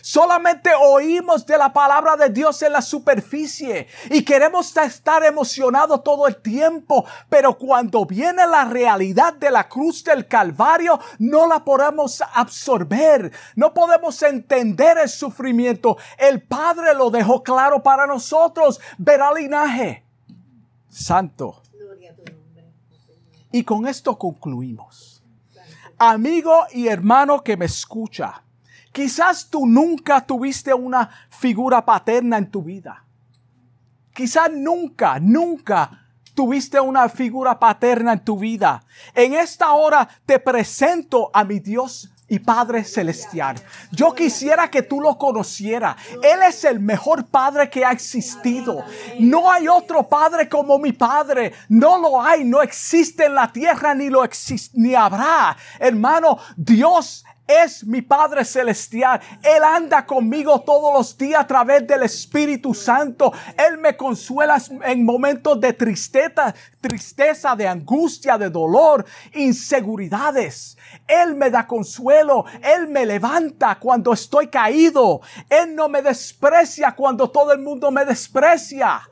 Solamente 0.00 0.70
oímos 0.74 1.46
de 1.46 1.58
la 1.58 1.72
palabra 1.72 2.16
de 2.16 2.30
Dios 2.30 2.62
en 2.62 2.72
la 2.72 2.82
superficie 2.82 3.86
y 4.10 4.24
queremos 4.24 4.76
estar 4.76 5.24
emocionados 5.24 6.02
todo 6.02 6.26
el 6.26 6.36
tiempo, 6.36 7.04
pero 7.28 7.56
cuando 7.56 8.04
viene 8.04 8.46
la 8.46 8.64
realidad 8.64 9.34
de 9.34 9.50
la 9.50 9.68
cruz 9.68 10.04
del 10.04 10.26
Calvario, 10.26 10.98
no 11.18 11.46
la 11.46 11.64
podemos 11.64 12.22
absorber, 12.34 13.32
no 13.56 13.72
podemos 13.72 14.22
entender 14.22 14.98
el 14.98 15.08
sufrimiento. 15.08 15.96
El 16.18 16.42
Padre 16.42 16.94
lo 16.94 17.10
dejó 17.10 17.42
claro 17.42 17.82
para 17.82 18.06
nosotros. 18.06 18.80
Verá 18.98 19.32
linaje. 19.32 20.04
Santo. 20.88 21.62
Y 23.52 23.64
con 23.64 23.86
esto 23.86 24.18
concluimos. 24.18 25.22
Amigo 25.98 26.66
y 26.72 26.88
hermano 26.88 27.42
que 27.42 27.56
me 27.56 27.66
escucha 27.66 28.43
Quizás 28.94 29.50
tú 29.50 29.66
nunca 29.66 30.24
tuviste 30.24 30.72
una 30.72 31.10
figura 31.28 31.84
paterna 31.84 32.38
en 32.38 32.48
tu 32.48 32.62
vida. 32.62 33.04
Quizás 34.14 34.52
nunca, 34.52 35.18
nunca 35.18 36.06
tuviste 36.32 36.78
una 36.78 37.08
figura 37.08 37.58
paterna 37.58 38.12
en 38.12 38.24
tu 38.24 38.38
vida. 38.38 38.84
En 39.12 39.34
esta 39.34 39.72
hora 39.72 40.08
te 40.24 40.38
presento 40.38 41.28
a 41.34 41.42
mi 41.42 41.58
Dios 41.58 42.08
y 42.28 42.38
Padre 42.38 42.84
Celestial. 42.84 43.56
Yo 43.90 44.14
quisiera 44.14 44.70
que 44.70 44.82
tú 44.82 45.00
lo 45.00 45.18
conocieras. 45.18 45.96
Él 46.22 46.44
es 46.46 46.62
el 46.62 46.78
mejor 46.78 47.26
Padre 47.26 47.68
que 47.68 47.84
ha 47.84 47.90
existido. 47.90 48.84
No 49.18 49.50
hay 49.50 49.66
otro 49.66 50.08
Padre 50.08 50.48
como 50.48 50.78
mi 50.78 50.92
Padre. 50.92 51.52
No 51.68 51.98
lo 51.98 52.22
hay, 52.22 52.44
no 52.44 52.62
existe 52.62 53.24
en 53.24 53.34
la 53.34 53.50
tierra 53.50 53.92
ni 53.92 54.08
lo 54.08 54.22
existe, 54.22 54.78
ni 54.78 54.94
habrá. 54.94 55.56
Hermano, 55.80 56.38
Dios 56.56 57.24
es 57.46 57.84
mi 57.84 58.02
Padre 58.02 58.44
Celestial. 58.44 59.20
Él 59.42 59.62
anda 59.62 60.06
conmigo 60.06 60.60
todos 60.60 60.92
los 60.94 61.16
días 61.16 61.40
a 61.40 61.46
través 61.46 61.86
del 61.86 62.02
Espíritu 62.02 62.74
Santo. 62.74 63.32
Él 63.56 63.78
me 63.78 63.96
consuela 63.96 64.60
en 64.84 65.04
momentos 65.04 65.60
de 65.60 65.72
tristeza, 65.72 66.54
tristeza, 66.80 67.54
de 67.54 67.68
angustia, 67.68 68.38
de 68.38 68.50
dolor, 68.50 69.04
inseguridades. 69.34 70.76
Él 71.06 71.34
me 71.34 71.50
da 71.50 71.66
consuelo. 71.66 72.44
Él 72.62 72.88
me 72.88 73.04
levanta 73.06 73.78
cuando 73.78 74.12
estoy 74.12 74.48
caído. 74.48 75.20
Él 75.48 75.74
no 75.74 75.88
me 75.88 76.02
desprecia 76.02 76.92
cuando 76.92 77.30
todo 77.30 77.52
el 77.52 77.60
mundo 77.60 77.90
me 77.90 78.04
desprecia. 78.04 79.02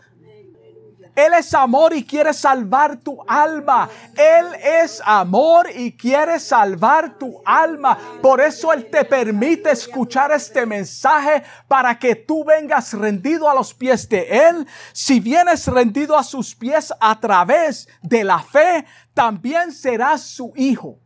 Él 1.14 1.34
es 1.34 1.52
amor 1.52 1.94
y 1.94 2.04
quiere 2.04 2.32
salvar 2.32 2.96
tu 2.96 3.22
alma. 3.28 3.88
Él 4.16 4.46
es 4.62 5.02
amor 5.04 5.68
y 5.74 5.92
quiere 5.92 6.40
salvar 6.40 7.18
tu 7.18 7.42
alma. 7.44 7.98
Por 8.22 8.40
eso 8.40 8.72
Él 8.72 8.88
te 8.90 9.04
permite 9.04 9.70
escuchar 9.70 10.32
este 10.32 10.64
mensaje 10.64 11.42
para 11.68 11.98
que 11.98 12.14
tú 12.14 12.44
vengas 12.44 12.94
rendido 12.94 13.48
a 13.48 13.54
los 13.54 13.74
pies 13.74 14.08
de 14.08 14.26
Él. 14.48 14.66
Si 14.92 15.20
vienes 15.20 15.66
rendido 15.66 16.16
a 16.16 16.22
sus 16.22 16.54
pies 16.54 16.92
a 16.98 17.20
través 17.20 17.88
de 18.00 18.24
la 18.24 18.38
fe, 18.38 18.86
también 19.12 19.70
serás 19.70 20.22
su 20.22 20.52
hijo. 20.56 20.98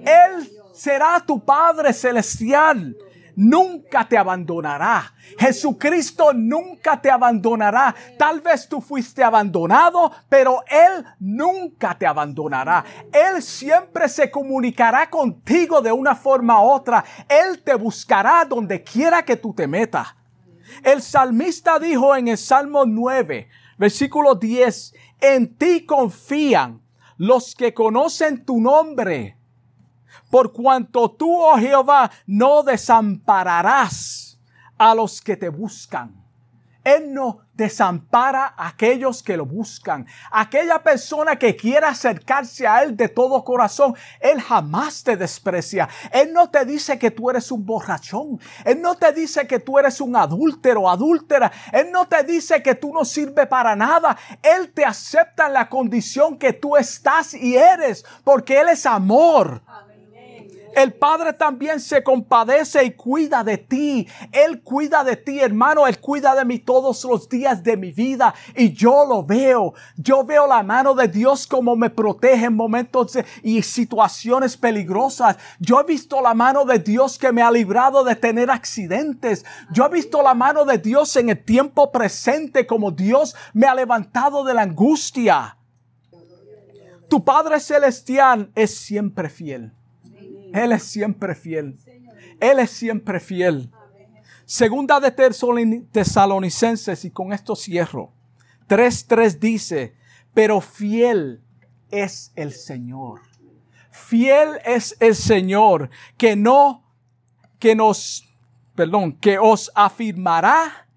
Él 0.00 0.50
será 0.72 1.22
tu 1.24 1.44
Padre 1.44 1.92
celestial 1.92 2.96
nunca 3.36 4.06
te 4.08 4.16
abandonará. 4.16 5.14
Jesucristo 5.38 6.32
nunca 6.32 7.00
te 7.00 7.10
abandonará. 7.10 7.94
Tal 8.18 8.40
vez 8.40 8.68
tú 8.68 8.80
fuiste 8.80 9.22
abandonado, 9.22 10.10
pero 10.28 10.62
Él 10.68 11.04
nunca 11.20 11.96
te 11.96 12.06
abandonará. 12.06 12.84
Él 13.12 13.42
siempre 13.42 14.08
se 14.08 14.30
comunicará 14.30 15.08
contigo 15.08 15.80
de 15.80 15.92
una 15.92 16.14
forma 16.14 16.62
u 16.62 16.70
otra. 16.70 17.04
Él 17.28 17.62
te 17.62 17.74
buscará 17.74 18.44
donde 18.44 18.82
quiera 18.82 19.24
que 19.24 19.36
tú 19.36 19.54
te 19.54 19.66
metas. 19.66 20.08
El 20.82 21.02
salmista 21.02 21.78
dijo 21.78 22.16
en 22.16 22.28
el 22.28 22.38
Salmo 22.38 22.84
9, 22.86 23.48
versículo 23.78 24.34
10, 24.34 24.94
en 25.20 25.56
ti 25.56 25.84
confían 25.84 26.82
los 27.18 27.54
que 27.54 27.74
conocen 27.74 28.44
tu 28.44 28.60
nombre 28.60 29.36
por 30.30 30.52
cuanto 30.52 31.10
tú, 31.10 31.40
oh 31.40 31.56
Jehová, 31.58 32.10
no 32.26 32.62
desampararás 32.62 34.38
a 34.78 34.94
los 34.94 35.20
que 35.20 35.36
te 35.36 35.48
buscan. 35.48 36.22
Él 36.84 37.14
no 37.14 37.38
desampara 37.54 38.54
a 38.56 38.68
aquellos 38.68 39.22
que 39.22 39.36
lo 39.36 39.46
buscan. 39.46 40.06
Aquella 40.32 40.82
persona 40.82 41.36
que 41.36 41.54
quiera 41.54 41.90
acercarse 41.90 42.66
a 42.66 42.82
Él 42.82 42.96
de 42.96 43.08
todo 43.08 43.44
corazón, 43.44 43.94
Él 44.20 44.40
jamás 44.40 45.04
te 45.04 45.16
desprecia. 45.16 45.88
Él 46.10 46.32
no 46.32 46.50
te 46.50 46.64
dice 46.64 46.98
que 46.98 47.12
tú 47.12 47.30
eres 47.30 47.52
un 47.52 47.64
borrachón. 47.64 48.40
Él 48.64 48.80
no 48.80 48.96
te 48.96 49.12
dice 49.12 49.46
que 49.46 49.60
tú 49.60 49.78
eres 49.78 50.00
un 50.00 50.16
adúltero, 50.16 50.90
adúltera. 50.90 51.52
Él 51.72 51.92
no 51.92 52.08
te 52.08 52.24
dice 52.24 52.62
que 52.62 52.74
tú 52.74 52.92
no 52.92 53.04
sirves 53.04 53.46
para 53.46 53.76
nada. 53.76 54.16
Él 54.42 54.72
te 54.72 54.84
acepta 54.84 55.46
en 55.46 55.52
la 55.52 55.68
condición 55.68 56.36
que 56.36 56.52
tú 56.52 56.76
estás 56.76 57.34
y 57.34 57.56
eres, 57.56 58.04
porque 58.24 58.60
Él 58.60 58.70
es 58.70 58.86
amor. 58.86 59.62
El 60.74 60.94
Padre 60.94 61.32
también 61.32 61.80
se 61.80 62.02
compadece 62.02 62.84
y 62.84 62.92
cuida 62.92 63.44
de 63.44 63.58
ti. 63.58 64.08
Él 64.32 64.62
cuida 64.62 65.04
de 65.04 65.16
ti, 65.16 65.40
hermano. 65.40 65.86
Él 65.86 66.00
cuida 66.00 66.34
de 66.34 66.44
mí 66.44 66.58
todos 66.58 67.04
los 67.04 67.28
días 67.28 67.62
de 67.62 67.76
mi 67.76 67.92
vida. 67.92 68.34
Y 68.56 68.72
yo 68.72 69.04
lo 69.06 69.22
veo. 69.22 69.74
Yo 69.96 70.24
veo 70.24 70.46
la 70.46 70.62
mano 70.62 70.94
de 70.94 71.08
Dios 71.08 71.46
como 71.46 71.76
me 71.76 71.90
protege 71.90 72.46
en 72.46 72.56
momentos 72.56 73.18
y 73.42 73.62
situaciones 73.62 74.56
peligrosas. 74.56 75.36
Yo 75.58 75.80
he 75.80 75.84
visto 75.84 76.20
la 76.22 76.34
mano 76.34 76.64
de 76.64 76.78
Dios 76.78 77.18
que 77.18 77.32
me 77.32 77.42
ha 77.42 77.50
librado 77.50 78.04
de 78.04 78.16
tener 78.16 78.50
accidentes. 78.50 79.44
Yo 79.72 79.86
he 79.86 79.90
visto 79.90 80.22
la 80.22 80.34
mano 80.34 80.64
de 80.64 80.78
Dios 80.78 81.14
en 81.16 81.28
el 81.28 81.44
tiempo 81.44 81.92
presente 81.92 82.66
como 82.66 82.90
Dios 82.90 83.34
me 83.52 83.66
ha 83.66 83.74
levantado 83.74 84.44
de 84.44 84.54
la 84.54 84.62
angustia. 84.62 85.58
Tu 87.08 87.22
Padre 87.22 87.60
Celestial 87.60 88.50
es 88.54 88.74
siempre 88.74 89.28
fiel. 89.28 89.74
Él 90.52 90.72
es 90.72 90.82
siempre 90.82 91.34
fiel. 91.34 91.78
Él 92.40 92.58
es 92.58 92.70
siempre 92.70 93.20
fiel. 93.20 93.70
Segunda 94.44 95.00
de 95.00 95.10
Tesalonicenses, 95.10 97.04
y 97.04 97.10
con 97.10 97.32
esto 97.32 97.56
cierro. 97.56 98.12
3.3 98.68 99.38
dice, 99.38 99.94
pero 100.34 100.60
fiel 100.60 101.42
es 101.90 102.32
el 102.36 102.52
Señor. 102.52 103.20
Fiel 103.90 104.58
es 104.64 104.96
el 105.00 105.14
Señor 105.14 105.90
que 106.16 106.34
no, 106.34 106.82
que 107.58 107.74
nos, 107.74 108.24
perdón, 108.74 109.12
que 109.12 109.38
os 109.38 109.70
afirmará 109.74 110.88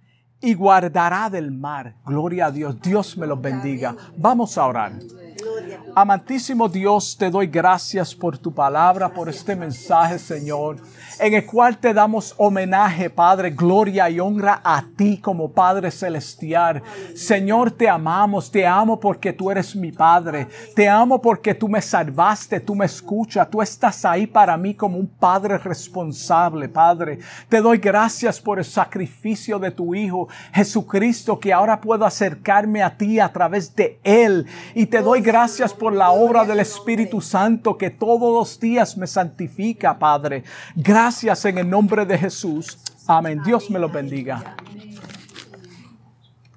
y 0.42 0.54
guardará 0.54 1.30
del 1.30 1.52
mar. 1.52 1.96
Gloria 2.06 2.48
a 2.48 2.52
Dios. 2.52 2.80
Dios 2.82 3.18
me 3.18 3.28
los 3.28 3.42
bendiga. 3.42 3.96
Vamos 4.18 4.58
a 4.58 4.66
orar. 4.66 4.94
Amantísimo 5.96 6.68
Dios, 6.68 7.16
te 7.18 7.30
doy 7.30 7.48
gracias 7.48 8.14
por 8.14 8.38
tu 8.38 8.54
palabra, 8.54 9.14
por 9.14 9.30
este 9.30 9.56
mensaje, 9.56 10.20
Señor 10.20 10.78
en 11.20 11.34
el 11.34 11.46
cual 11.46 11.78
te 11.78 11.94
damos 11.94 12.34
homenaje, 12.38 13.10
Padre, 13.10 13.52
gloria 13.52 14.10
y 14.10 14.20
honra 14.20 14.62
a 14.64 14.84
ti 14.96 15.18
como 15.18 15.52
Padre 15.52 15.92
Celestial. 15.92 16.82
Señor, 17.16 17.72
te 17.72 17.90
amamos, 17.90 18.52
te 18.52 18.66
amo 18.66 19.00
porque 19.00 19.34
tú 19.34 19.52
eres 19.52 19.76
mi 19.76 19.92
Padre, 19.92 20.48
te 20.76 20.90
amo 20.90 21.22
porque 21.22 21.54
tú 21.54 21.70
me 21.70 21.82
salvaste, 21.82 22.60
tú 22.60 22.76
me 22.76 22.86
escuchas, 22.86 23.50
tú 23.50 23.62
estás 23.62 24.04
ahí 24.06 24.28
para 24.28 24.58
mí 24.58 24.74
como 24.74 24.98
un 24.98 25.08
Padre 25.08 25.58
responsable, 25.58 26.70
Padre. 26.70 27.20
Te 27.50 27.62
doy 27.62 27.78
gracias 27.78 28.40
por 28.40 28.60
el 28.60 28.66
sacrificio 28.66 29.60
de 29.60 29.72
tu 29.72 29.96
Hijo, 29.96 30.28
Jesucristo, 30.54 31.40
que 31.40 31.54
ahora 31.54 31.80
puedo 31.80 32.06
acercarme 32.06 32.84
a 32.84 32.98
ti 32.98 33.20
a 33.20 33.32
través 33.32 33.76
de 33.76 34.00
Él. 34.04 34.46
Y 34.74 34.88
te 34.88 35.02
doy 35.02 35.22
gracias 35.36 35.74
por 35.74 35.92
la 35.92 36.12
obra 36.12 36.46
del 36.46 36.62
Espíritu 36.62 37.20
Santo 37.20 37.78
que 37.78 37.90
todos 37.90 38.34
los 38.34 38.58
días 38.58 38.96
me 38.96 39.06
santifica, 39.06 40.00
Padre. 40.00 40.46
Gracias 40.78 41.44
en 41.44 41.58
el 41.58 41.70
nombre 41.70 42.06
de 42.06 42.18
Jesús. 42.18 42.78
Amén. 43.06 43.42
Dios 43.44 43.70
me 43.70 43.78
lo 43.78 43.90
bendiga. 43.90 44.56